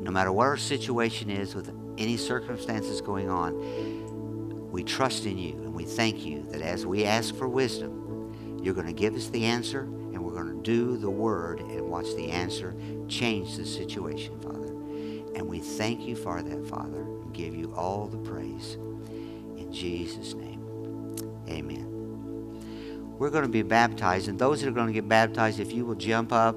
[0.02, 4.70] no matter what our situation is with any circumstances going on.
[4.70, 8.74] We trust in you and we thank you that as we ask for wisdom, you're
[8.74, 12.14] going to give us the answer and we're going to do the word and watch
[12.18, 12.76] the answer
[13.08, 14.74] change the situation, Father.
[15.38, 18.74] And we thank you for that, Father, and give you all the praise.
[19.56, 21.16] In Jesus' name,
[21.48, 21.91] amen
[23.22, 24.28] we're going to be baptized.
[24.30, 26.56] And those that are going to get baptized, if you will jump up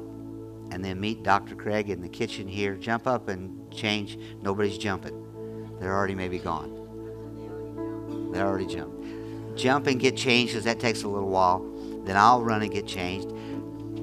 [0.71, 1.55] and then meet Dr.
[1.55, 4.19] Craig in the kitchen here, jump up and change.
[4.41, 5.77] Nobody's jumping.
[5.79, 8.31] They're already maybe gone.
[8.33, 9.59] They already jumped.
[9.59, 11.71] Jump and get changed because that takes a little while.
[12.07, 13.29] Then I'll run and get changed.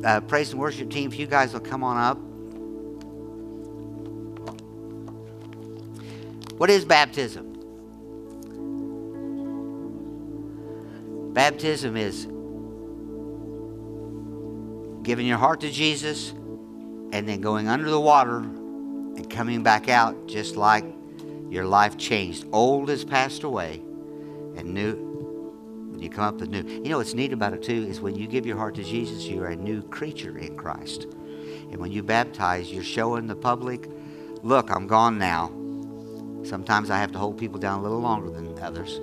[0.06, 2.20] Uh, praise and worship team, if you guys will come on up.
[6.60, 7.48] What is baptism?
[11.34, 12.28] Baptism is
[15.04, 16.32] giving your heart to Jesus
[17.12, 20.86] and then going under the water and coming back out just like
[21.50, 22.46] your life changed.
[22.52, 23.82] Old has passed away
[24.56, 24.96] and new
[25.92, 26.64] when you come up with new.
[26.64, 29.26] You know what's neat about it too is when you give your heart to Jesus,
[29.26, 31.04] you're a new creature in Christ.
[31.04, 33.90] And when you baptize, you're showing the public,
[34.44, 35.52] look, I'm gone now.
[36.44, 39.00] Sometimes I have to hold people down a little longer than others.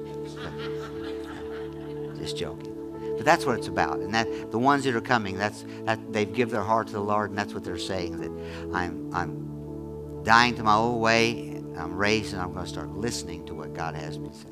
[2.19, 2.78] Just joking.
[3.19, 3.99] But that's what it's about.
[3.99, 7.01] And that the ones that are coming, that's that they've given their heart to the
[7.01, 8.21] Lord, and that's what they're saying.
[8.21, 12.91] That I'm I'm dying to my old way, I'm raised, and I'm going to start
[12.91, 14.49] listening to what God has me say.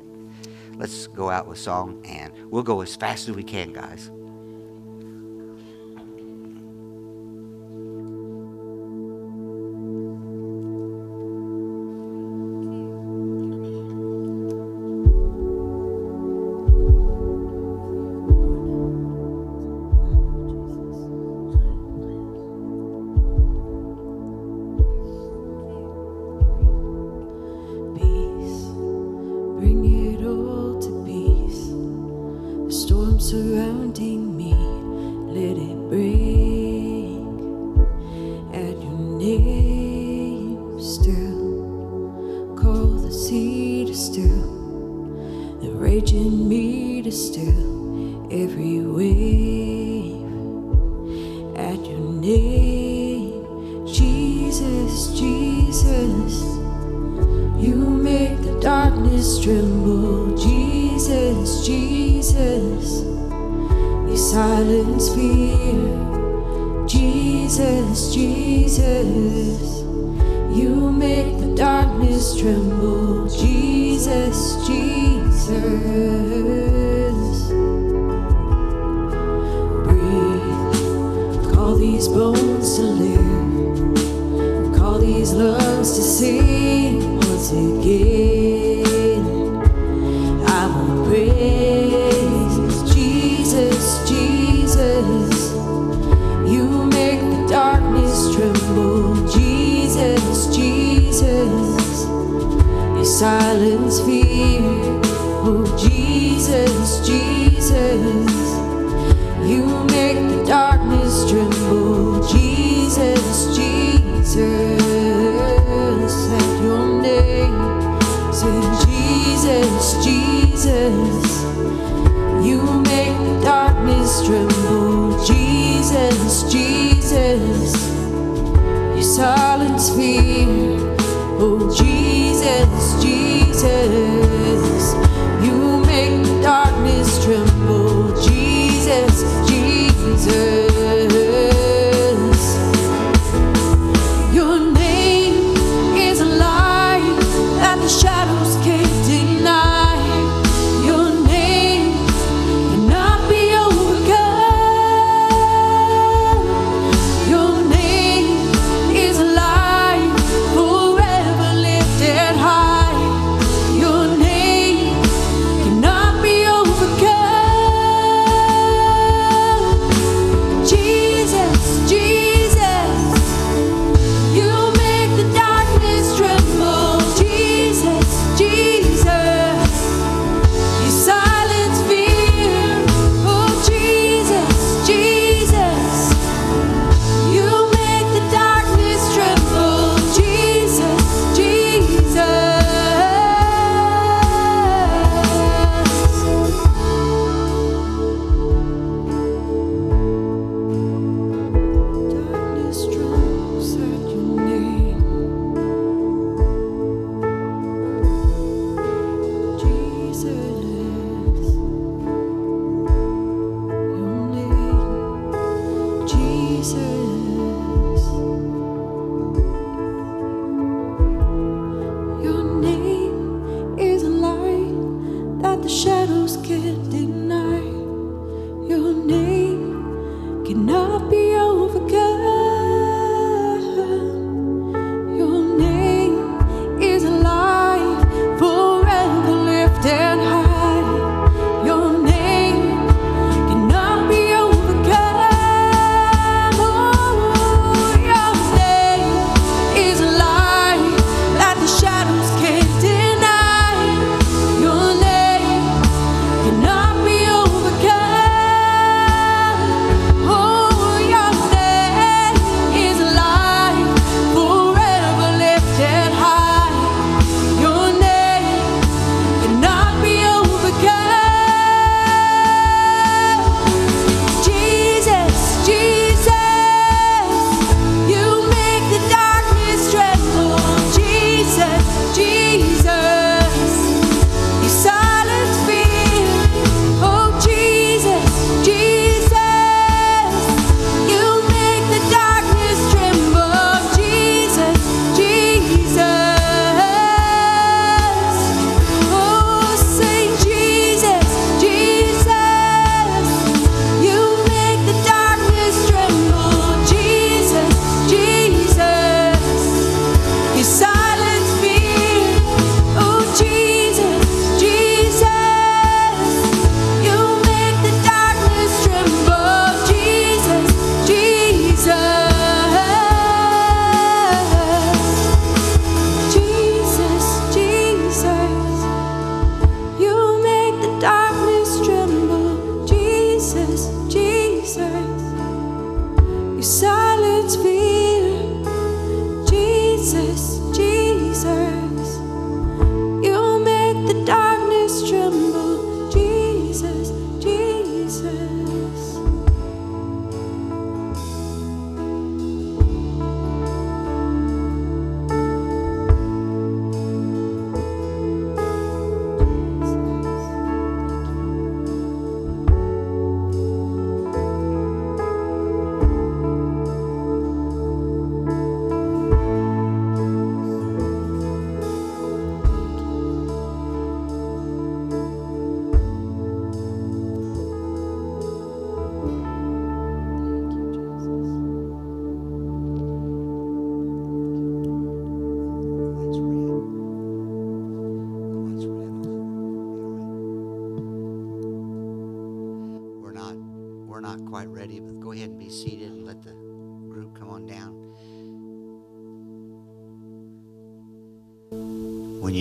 [0.75, 4.11] Let's go out with song, and we'll go as fast as we can, guys.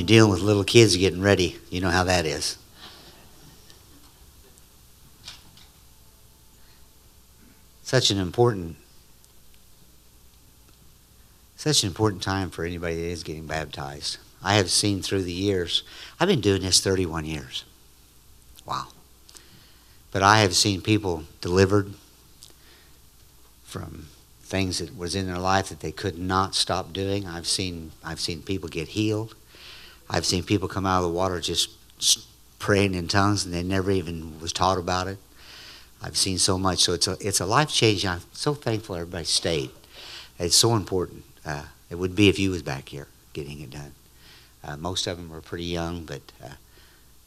[0.08, 2.58] You're dealing with little kids getting ready, you know how that is.
[7.82, 8.76] Such an important
[11.56, 14.18] such an important time for anybody that is getting baptized.
[14.42, 15.82] I have seen through the years.
[16.20, 17.64] I've been doing this 31 years.
[18.64, 18.88] Wow.
[20.12, 21.94] But I have seen people delivered
[23.64, 24.06] from
[24.42, 27.26] things that was in their life that they could not stop doing.
[27.26, 29.34] I've seen I've seen people get healed.
[30.08, 31.70] I've seen people come out of the water just
[32.58, 35.18] praying in tongues and they never even was taught about it.
[36.02, 36.80] I've seen so much.
[36.80, 38.04] So it's a it's a life change.
[38.06, 39.70] I'm so thankful everybody stayed.
[40.38, 41.24] It's so important.
[41.44, 43.92] Uh, it would be if you was back here getting it done.
[44.62, 46.54] Uh, most of them are pretty young, but uh,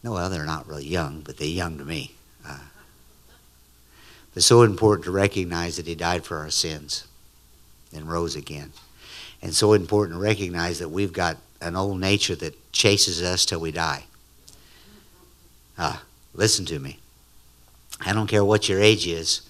[0.03, 2.11] no, well, they're not really young, but they're young to me.
[2.45, 2.59] Uh,
[4.35, 7.07] it's so important to recognize that He died for our sins
[7.93, 8.71] and rose again,
[9.41, 13.59] and so important to recognize that we've got an old nature that chases us till
[13.59, 14.05] we die.
[15.77, 16.03] Ah,
[16.33, 16.99] listen to me.
[18.05, 19.41] I don't care what your age is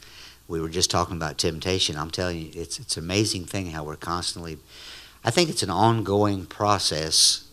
[0.50, 1.96] we were just talking about temptation.
[1.96, 4.58] I'm telling you, it's it's an amazing thing how we're constantly.
[5.24, 7.46] I think it's an ongoing process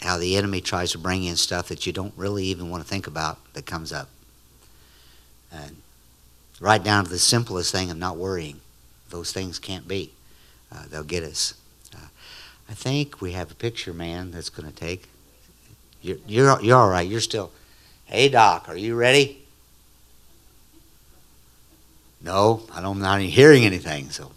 [0.00, 2.88] how the enemy tries to bring in stuff that you don't really even want to
[2.88, 4.08] think about that comes up.
[5.50, 5.76] And
[6.60, 8.60] right down to the simplest thing of not worrying.
[9.08, 10.12] Those things can't be.
[10.70, 11.54] Uh, they'll get us.
[12.68, 15.08] Uh, I think we have a picture, man, that's going to take.
[16.02, 17.08] You're, you're, you're all right.
[17.08, 17.50] You're still.
[18.04, 19.42] Hey, Doc, are you ready?
[22.22, 24.10] No, I don't, I'm not even hearing anything.
[24.10, 24.32] So,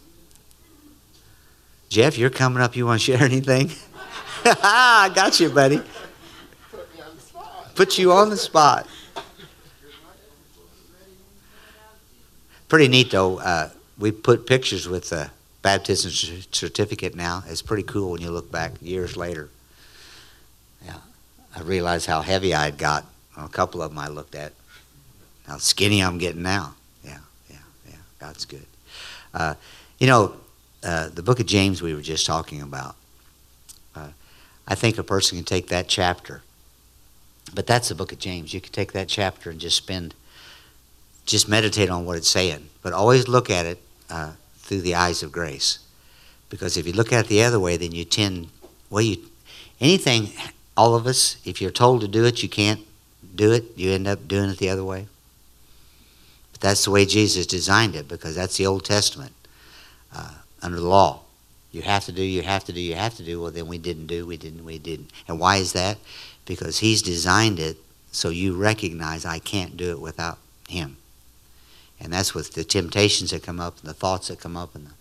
[1.90, 2.76] Jeff, you're coming up.
[2.76, 3.72] You want to share anything?
[4.46, 5.82] I got you, buddy.
[7.76, 8.88] Put you on the spot.
[12.68, 13.40] Pretty neat, though.
[13.40, 15.32] Uh, we put pictures with the
[15.62, 16.12] baptism
[16.52, 17.44] certificate now.
[17.48, 19.50] It's pretty cool when you look back years later.
[20.86, 20.98] Yeah,
[21.56, 23.06] I realized how heavy I'd got
[23.36, 24.54] on a couple of them I looked at.
[25.48, 26.76] How skinny I'm getting now.
[27.04, 27.58] Yeah, yeah,
[27.90, 27.96] yeah.
[28.20, 28.66] God's good.
[29.34, 29.56] Uh,
[30.00, 30.36] you know,
[30.84, 32.96] uh, the book of James we were just talking about.
[33.96, 34.10] Uh,
[34.68, 36.42] I think a person can take that chapter,
[37.54, 38.54] but that's the book of James.
[38.54, 40.14] You can take that chapter and just spend,
[41.26, 43.80] just meditate on what it's saying, but always look at it
[44.10, 44.34] uh,
[44.70, 45.80] through the eyes of grace.
[46.50, 48.50] Because if you look at it the other way, then you tend,
[48.92, 49.18] well, you,
[49.82, 50.30] anything,
[50.78, 52.82] all of us, if you're told to do it, you can't
[53.36, 55.08] do it, you end up doing it the other way.
[56.52, 59.34] But that's the way Jesus designed it because that's the Old Testament
[60.16, 61.22] uh, under the law.
[61.72, 63.42] You have to do, you have to do, you have to do.
[63.42, 65.12] Well, then we didn't do, we didn't, we didn't.
[65.28, 65.98] And why is that?
[66.46, 67.78] Because He's designed it
[68.12, 70.98] so you recognize I can't do it without Him.
[72.02, 74.88] And that's with the temptations that come up and the thoughts that come up and
[74.88, 74.92] the,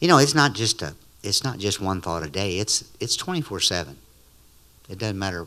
[0.00, 2.58] you know, it's not just a, it's not just one thought a day.
[2.58, 3.94] It's it's 24/7.
[4.88, 5.46] It doesn't matter.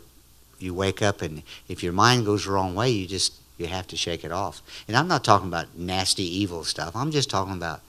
[0.60, 3.88] You wake up and if your mind goes the wrong way, you just you have
[3.88, 4.62] to shake it off.
[4.88, 6.96] And I'm not talking about nasty, evil stuff.
[6.96, 7.82] I'm just talking about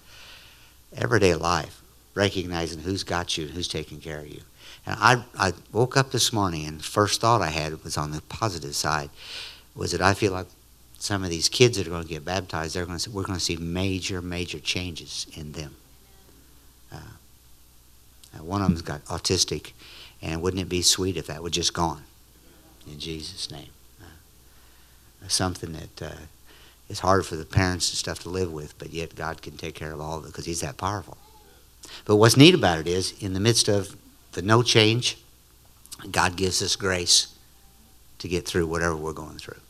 [0.97, 1.81] everyday life,
[2.15, 4.41] recognizing who's got you and who's taking care of you.
[4.87, 8.11] And I, I woke up this morning, and the first thought I had was on
[8.11, 9.11] the positive side,
[9.75, 10.47] was that I feel like
[10.99, 13.39] some of these kids that are going to get baptized, they're going to, we're going
[13.39, 15.77] to see major, major changes in them.
[16.93, 16.99] Uh,
[18.41, 19.73] one of them's got autistic,
[20.21, 22.03] and wouldn't it be sweet if that were just gone?
[22.91, 23.69] In Jesus' name
[25.27, 26.17] something that uh,
[26.89, 29.75] is hard for the parents and stuff to live with, but yet God can take
[29.75, 31.17] care of all of it because He's that powerful.
[32.05, 33.97] But what's neat about it is, in the midst of
[34.33, 35.19] the no change,
[36.11, 37.35] God gives us grace
[38.19, 39.61] to get through whatever we're going through.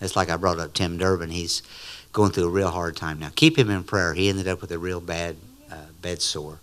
[0.00, 1.30] It's like I brought up Tim Durbin.
[1.30, 1.62] He's
[2.12, 3.30] going through a real hard time now.
[3.34, 4.14] Keep him in prayer.
[4.14, 5.36] He ended up with a real bad
[5.70, 6.60] uh, bed sore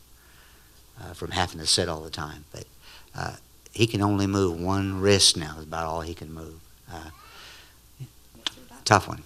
[1.01, 2.45] uh, from having to sit all the time.
[2.51, 2.65] But
[3.15, 3.35] uh,
[3.71, 6.59] he can only move one wrist now, is about all he can move.
[6.91, 7.09] Uh,
[8.85, 9.23] tough one.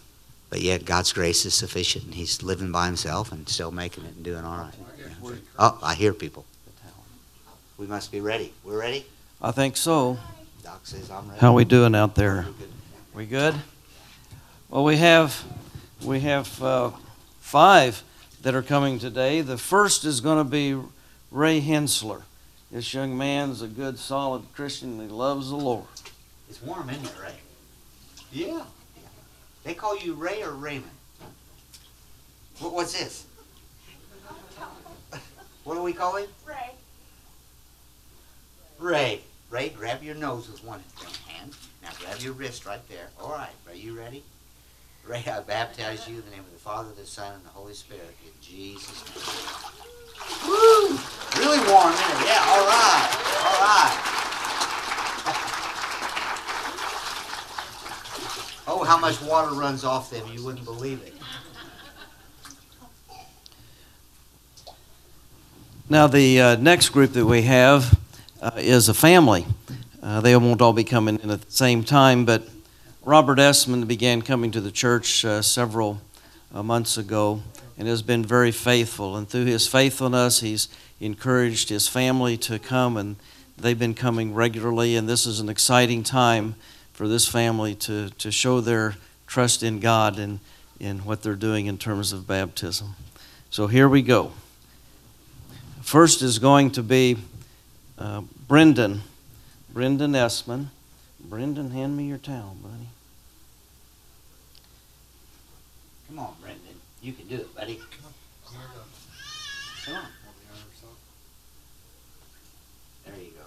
[0.49, 4.15] But yet God's grace is sufficient, and he's living by himself and still making it
[4.15, 4.73] and doing all right.
[4.97, 5.35] Yeah.
[5.59, 6.45] Oh, I hear people.
[7.77, 8.53] We must be ready.
[8.63, 9.05] We're ready?
[9.41, 10.17] I think so.
[10.63, 11.39] Doc says I'm ready.
[11.39, 12.47] How we doing out there?
[13.13, 13.53] We good?
[14.69, 15.45] Well, we have
[16.03, 16.91] we have uh,
[17.39, 18.03] five
[18.41, 19.39] that are coming today.
[19.39, 20.77] The first is going to be
[21.31, 22.23] Ray Hensler.
[22.69, 24.99] This young man's a good, solid Christian.
[24.99, 25.85] He loves the Lord.
[26.49, 27.35] It's warm in here, Ray.
[28.33, 28.63] Yeah.
[29.63, 30.91] They call you Ray or Raymond?
[32.59, 33.25] What, what's this?
[35.63, 36.27] What do we call him?
[36.45, 36.71] Ray.
[38.79, 39.21] Ray.
[39.49, 40.83] Ray, grab your nose with one
[41.25, 41.55] hand.
[41.81, 43.07] Now grab your wrist right there.
[43.21, 44.23] All right, are you ready?
[45.07, 47.73] Ray, I baptize you in the name of the Father, the Son, and the Holy
[47.73, 49.23] Spirit, in Jesus' name.
[50.45, 50.99] Woo!
[51.37, 52.25] Really warm in.
[52.25, 53.07] Yeah, all right.
[53.45, 54.13] All right.
[58.69, 61.13] Oh, how much water runs off them, you wouldn't believe it.
[65.89, 67.97] Now, the uh, next group that we have
[68.41, 69.45] uh, is a family.
[70.03, 72.43] Uh, they won't all be coming in at the same time, but
[73.07, 76.01] Robert Essman began coming to the church uh, several
[76.53, 77.41] uh, months ago
[77.77, 79.15] and has been very faithful.
[79.15, 80.67] And through his faithfulness, he's
[80.99, 83.15] encouraged his family to come, and
[83.57, 84.97] they've been coming regularly.
[84.97, 86.55] And this is an exciting time
[86.91, 88.95] for this family to, to show their
[89.25, 90.41] trust in God and
[90.77, 92.93] in what they're doing in terms of baptism.
[93.49, 94.33] So here we go.
[95.81, 97.15] First is going to be
[97.97, 99.03] uh, Brendan.
[99.73, 100.65] Brendan Essman.
[101.21, 102.89] Brendan, hand me your towel, buddy.
[106.07, 106.61] Come on, Brendan.
[107.01, 107.75] You can do it, buddy.
[107.75, 108.05] Come
[109.95, 110.03] on.
[113.05, 113.45] There you go.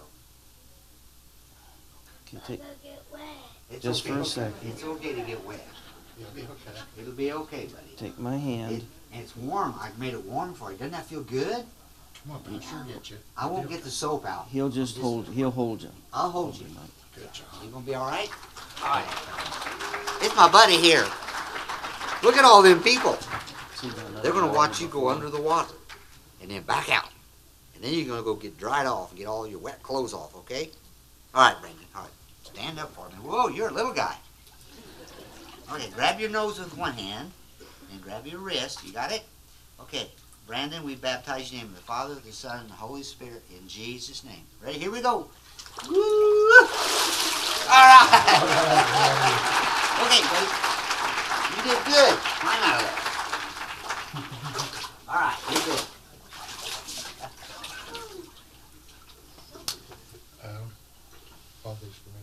[2.27, 2.61] Can you take,
[3.69, 4.13] It's Just okay.
[4.15, 4.53] for a second.
[4.69, 5.67] It's okay to get wet.
[6.19, 6.79] It'll be okay.
[6.99, 7.95] It'll be okay, buddy.
[7.97, 8.77] take my hand.
[8.77, 8.83] It,
[9.13, 9.75] and it's warm.
[9.79, 10.77] I've made it warm for you.
[10.77, 11.65] Doesn't that feel good?
[12.23, 12.59] Come on, buddy.
[12.61, 13.17] Sure get you.
[13.37, 14.47] I won't get the soap out.
[14.49, 15.27] He'll just hold.
[15.29, 15.89] He'll hold you.
[16.13, 16.67] I'll hold you.
[17.15, 17.47] Good job.
[17.63, 18.29] You gonna be all right?
[18.83, 19.05] All right.
[20.21, 21.05] It's my buddy here.
[22.23, 23.17] Look at all them people.
[24.21, 25.73] They're gonna watch you go under the water
[26.41, 27.09] and then back out.
[27.75, 30.35] And then you're gonna go get dried off and get all your wet clothes off,
[30.35, 30.69] okay?
[31.33, 31.85] All right, Brandon.
[31.95, 32.11] All right.
[32.43, 33.15] Stand up for me.
[33.23, 34.15] Whoa, you're a little guy.
[35.71, 37.31] Okay, grab your nose with one hand
[37.91, 38.85] and grab your wrist.
[38.85, 39.23] You got it?
[39.79, 40.11] Okay.
[40.45, 43.03] Brandon, we baptize you in the name of the Father, the Son, and the Holy
[43.03, 44.43] Spirit in Jesus' name.
[44.61, 44.79] Ready?
[44.79, 45.29] Here we go.
[45.87, 45.95] Woo!
[47.69, 48.17] All right.
[50.61, 50.70] okay.
[51.61, 52.17] You did good.
[52.17, 52.97] Climb out of there.
[55.09, 55.81] All right, you're good.
[61.63, 62.21] All these for me,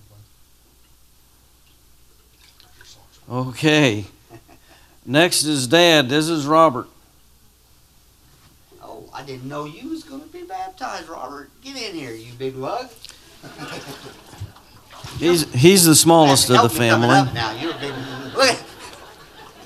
[3.29, 3.47] bud.
[3.49, 4.07] Okay.
[5.07, 6.09] Next is Dad.
[6.09, 6.89] This is Robert.
[8.83, 11.51] Oh, I didn't know you was gonna be baptized, Robert.
[11.63, 12.89] Get in here, you big lug.
[15.19, 17.33] He's he's the smallest of the family.
[17.33, 17.95] Now you're a big.
[18.37, 18.59] Look,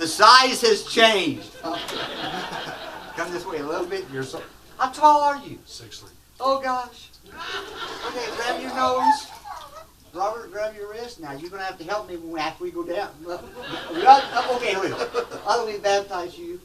[0.02, 1.48] the size has changed.
[1.62, 4.04] Come this way a little bit.
[4.12, 4.42] You're so.
[4.76, 5.60] How tall are you?
[5.64, 6.10] Six three.
[6.40, 7.10] Oh gosh.
[8.08, 9.28] Okay, grab your nose.
[10.12, 11.20] Robert, grab your wrist.
[11.20, 13.10] Now you're gonna have to help me when after we go down.
[13.94, 14.96] We got- Okay, here we go.
[15.46, 16.60] Father, we baptize you.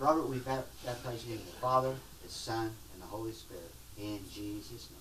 [0.00, 3.70] Robert, we bap- baptize you in the Father, the Son, and the Holy Spirit.
[4.00, 4.98] In Jesus' name.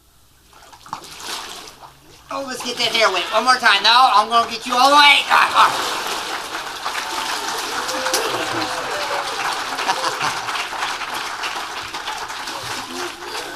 [2.29, 3.23] Oh, let's get that hair wet.
[3.33, 3.81] One more time.
[3.81, 5.25] No, I'm gonna get you all the way.
[5.25, 6.70] Ah, ah.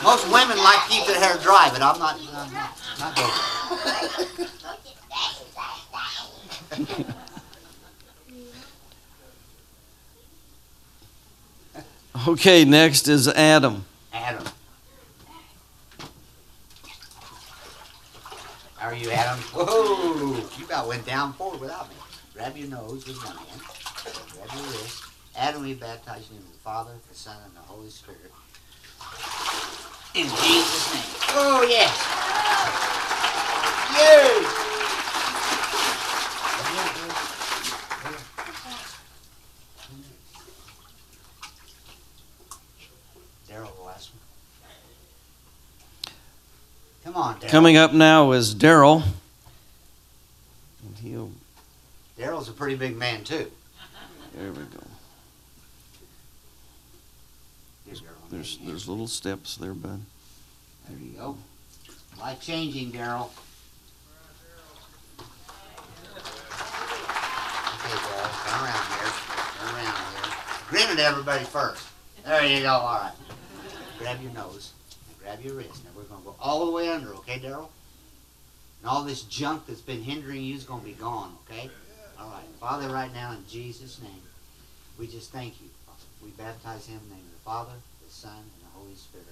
[0.06, 2.20] Most women like to keep their hair dry, but I'm not.
[2.32, 3.32] I'm not, not going.
[12.28, 13.84] Okay, next is Adam.
[14.14, 14.44] Adam.
[18.78, 19.40] How are you, Adam?
[19.54, 20.36] Whoa!
[20.58, 21.96] You about went down forward without me.
[22.36, 23.62] Grab your nose with one hand.
[24.34, 25.04] Grab your wrist.
[25.36, 28.32] Adam, we baptize you in the Father, the Son, and the Holy Spirit.
[30.16, 31.04] In Jesus' name.
[31.38, 31.92] Oh, yes.
[33.96, 34.46] Yay!
[43.54, 44.22] Daryl, the last one.
[47.04, 47.50] Come on, Daryl.
[47.50, 49.04] Coming up now is Daryl.
[52.18, 53.52] Daryl's a pretty big man, too.
[54.36, 54.80] There we go.
[57.86, 58.25] Here's Daryl.
[58.36, 60.02] There's there's little steps there, bud.
[60.90, 61.38] There you go.
[62.20, 63.30] Life changing, Daryl.
[63.30, 63.38] Okay,
[67.96, 69.08] Daryl, turn around here.
[69.58, 70.36] Turn around here.
[70.68, 71.88] Grin at everybody first.
[72.26, 72.74] There you go.
[72.74, 73.14] All right.
[74.00, 74.74] Grab your nose.
[75.08, 75.86] and grab your wrist.
[75.86, 77.70] Now we're gonna go all the way under, okay, Daryl?
[78.82, 81.70] And all this junk that's been hindering you is gonna be gone, okay?
[82.20, 82.44] All right.
[82.60, 84.24] Father, right now in Jesus' name,
[85.00, 85.70] we just thank you.
[86.22, 89.28] We baptize him in the name of the Father, the Son, and the Holy Spirit.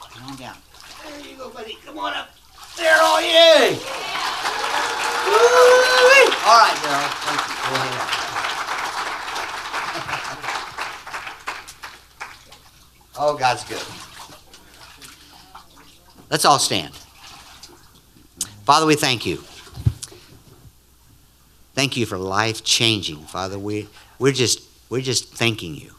[0.00, 0.56] Come on down.
[1.04, 1.78] There you go, buddy.
[1.86, 2.30] Come on up.
[2.74, 3.78] Daryl, yay!
[5.24, 6.34] Woo-wee.
[6.44, 7.10] All right, Daryl.
[7.22, 8.14] Thank you.
[13.20, 13.82] Oh, God's good.
[16.30, 16.94] Let's all stand.
[18.64, 19.42] Father, we thank you.
[21.74, 23.58] Thank you for life changing, Father.
[23.58, 23.88] We,
[24.20, 25.97] we're, just, we're just thanking you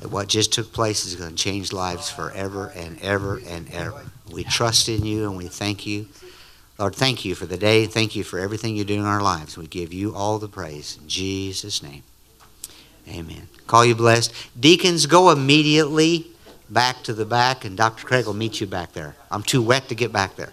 [0.00, 4.04] that what just took place is going to change lives forever and ever and ever.
[4.30, 6.08] We trust in you and we thank you.
[6.78, 7.86] Lord, thank you for the day.
[7.86, 9.56] Thank you for everything you do in our lives.
[9.56, 10.98] We give you all the praise.
[11.00, 12.02] In Jesus' name.
[13.08, 13.48] Amen.
[13.66, 14.32] Call you blessed.
[14.58, 16.26] Deacons, go immediately
[16.70, 18.06] back to the back, and Dr.
[18.06, 19.14] Craig will meet you back there.
[19.30, 20.52] I'm too wet to get back there.